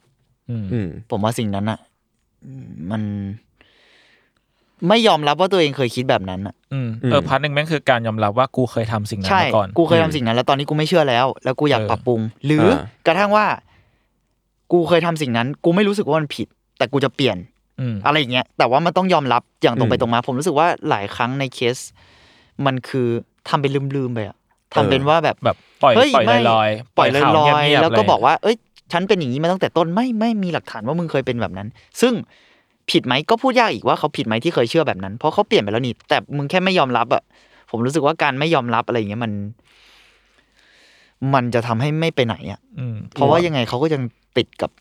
[0.51, 1.79] อืมอืม ผมว่าสิ่งนั้นอะ
[2.45, 3.01] อืมมัน
[4.87, 12.77] ไม่ยอมรับว่าตัวเองเคยคิดแบบนั้นอะอืมอืมเออพาร์ทหนึ่งแม่งคือการยอมรับว่ากูเคยทำสิ่งนั้นใช่มาก่อน กูเคยทำสิ่งนั้น แล้วตอนนี้กูไม่เชื่อแล้ว แล้วกูอยากเออปรับปรุง หรืออา
[13.07, 13.45] กระทั่งว่า
[14.71, 16.47] กูเคยทำสิ่งนั้น กูไม่รู้สึกว่ามันผิด
[16.77, 17.37] แต่กูจะเปลี่ยน
[17.79, 21.77] อืมอะไรอย่างเงี้ย แต่ว่ามันต้องยอมรับอย่างตรงไปอืมตรงมา ผมรู้สึกว่าหลายครั้งในเคส
[22.65, 23.07] มันคือ
[23.49, 24.37] ทำเป็นลืมๆไปอะ
[24.73, 28.55] ทำเป็นเออว่าแบบแบบปล่อยเฮ้ยปล่อยไม่ลอยๆปล่อยลข่าวอยเงีๆบๆแล้วก็ะไรบอกว่า เอ้ย
[28.91, 31.67] ฉันเป็นอย่างนี้มาตั้งแต่ต้นไม่ไม่มีหลักฐานว่ามึงเคยเป็นแบบนั้น
[32.01, 32.13] ซึ่ง
[32.91, 37.23] ผิดไหมก็พูดยากอีกว่าเขาผิดไหมที่เคยเชื่อแบบนั้น เพราะเขาเปลี่ยนไปแล้วนี่แต่มึงแค่ไม่ยอมรับอะ
[37.69, 39.31] ผมรู้สึกว่าการไม่ยอมรับอะไรอย่างเงี้ยมัน
[41.33, 44.01] มันจะทำให้ไม่ไปไหนอะอืมเพราะว่ายังไงเขาก็ยัง
[44.37, 44.71] ติดกับ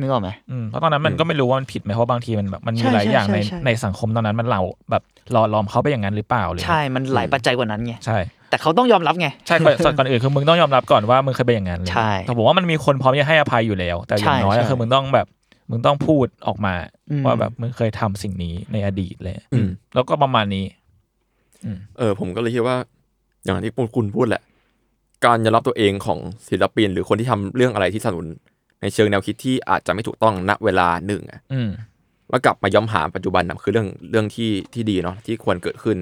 [0.00, 5.02] นึกออกไหมอืมเพราะตอนนั้นมันก็ไม่รู้ว่ามันผิดไหมเพราะบางทีมันแบบมันมีใช่หลายอย่างใช่ในใช่ในสังคมตอนนั้นมันเราแบบ
[5.32, 8.18] หล่อหลอมเขาไปอย่างนั้นหรือเปล่าหรือใช่ มันหลายปัจจัยกว่านั้นไงใช่
[8.50, 15.26] แต่เขาต้องยอมรับไง ใช่ก่อนส่วนก่อนอื่นคือมึงต้องยอมรับก่อนว่ามึงเคยเป็นอย่างนั้นเลยใช่แต่ผมว่ามันมีคนพร้อมจะให้อภัยอยู่แล้ว แต่อย่างใช่น้อยอะใช่คือมึงต้องแบบ
[15.70, 16.74] มึงต้องพูดออกมา
[17.10, 20.64] อืมว่าแบบมึงเคยทำสิ่งนี้ในอดีตเลยอืมแล้วก็ประมาณนี้
[21.98, 22.76] เออ ผมก็เลยคิดว่า
[23.44, 24.42] อย่างที่คุณพูดแหละ
[25.24, 26.18] การยอมรับตัวเองของ
[26.48, 28.28] ศิลปิน หรือคนที่ทำเรื่องอะไรที่สนับสนุน
[28.82, 31.70] ในเชิงแนวคิดที่อาจจะไม่ถูกต้องณเวลาหนึ่งอะอืม
[32.30, 35.98] แล้วกลับมาย้อนมาปัจจุบันนะคือเรื่องเรื่องที่ที่ดีเนาะที่ควรเกิดขึ้น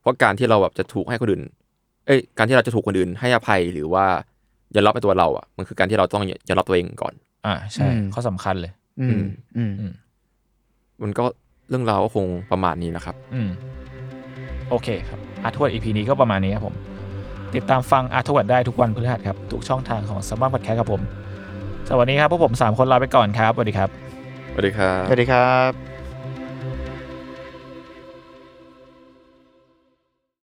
[0.00, 1.42] เพราะการที่เราแบบจะถูกให้คนอื่น
[2.06, 4.04] เอ้ยการที่เราจะถูกคนอื่นให้อภัยหรือว่า
[4.74, 7.14] ยอมรับในตัวเราอะมันคือการที่เราต้องยอมรับตัวเองก่อน
[7.46, 9.22] อ่าใช่อืมข้อสำคัญเลยอืม
[9.56, 9.92] อืมอืม
[11.02, 11.24] มันก็
[11.68, 13.48] เรื่องราวก็คงประมาณนี้นะครับ อืม
[14.70, 16.76] โอเคครับอาร์ทวด EP นี้ก็ประมาณนี้ครับผม
[17.54, 21.02] ติดตามฟังอาร์ทวดได้ทุกวันพฤหัสครับ ทุกช่องทางของสมาร์ทพอดแคสต์ครับผม
[21.88, 23.88] สวัสดีครับพวกผมสามคนลาไปก่อนครับสวัสดีครับ
[24.52, 25.93] สวัสดีครับสวัสดีครับ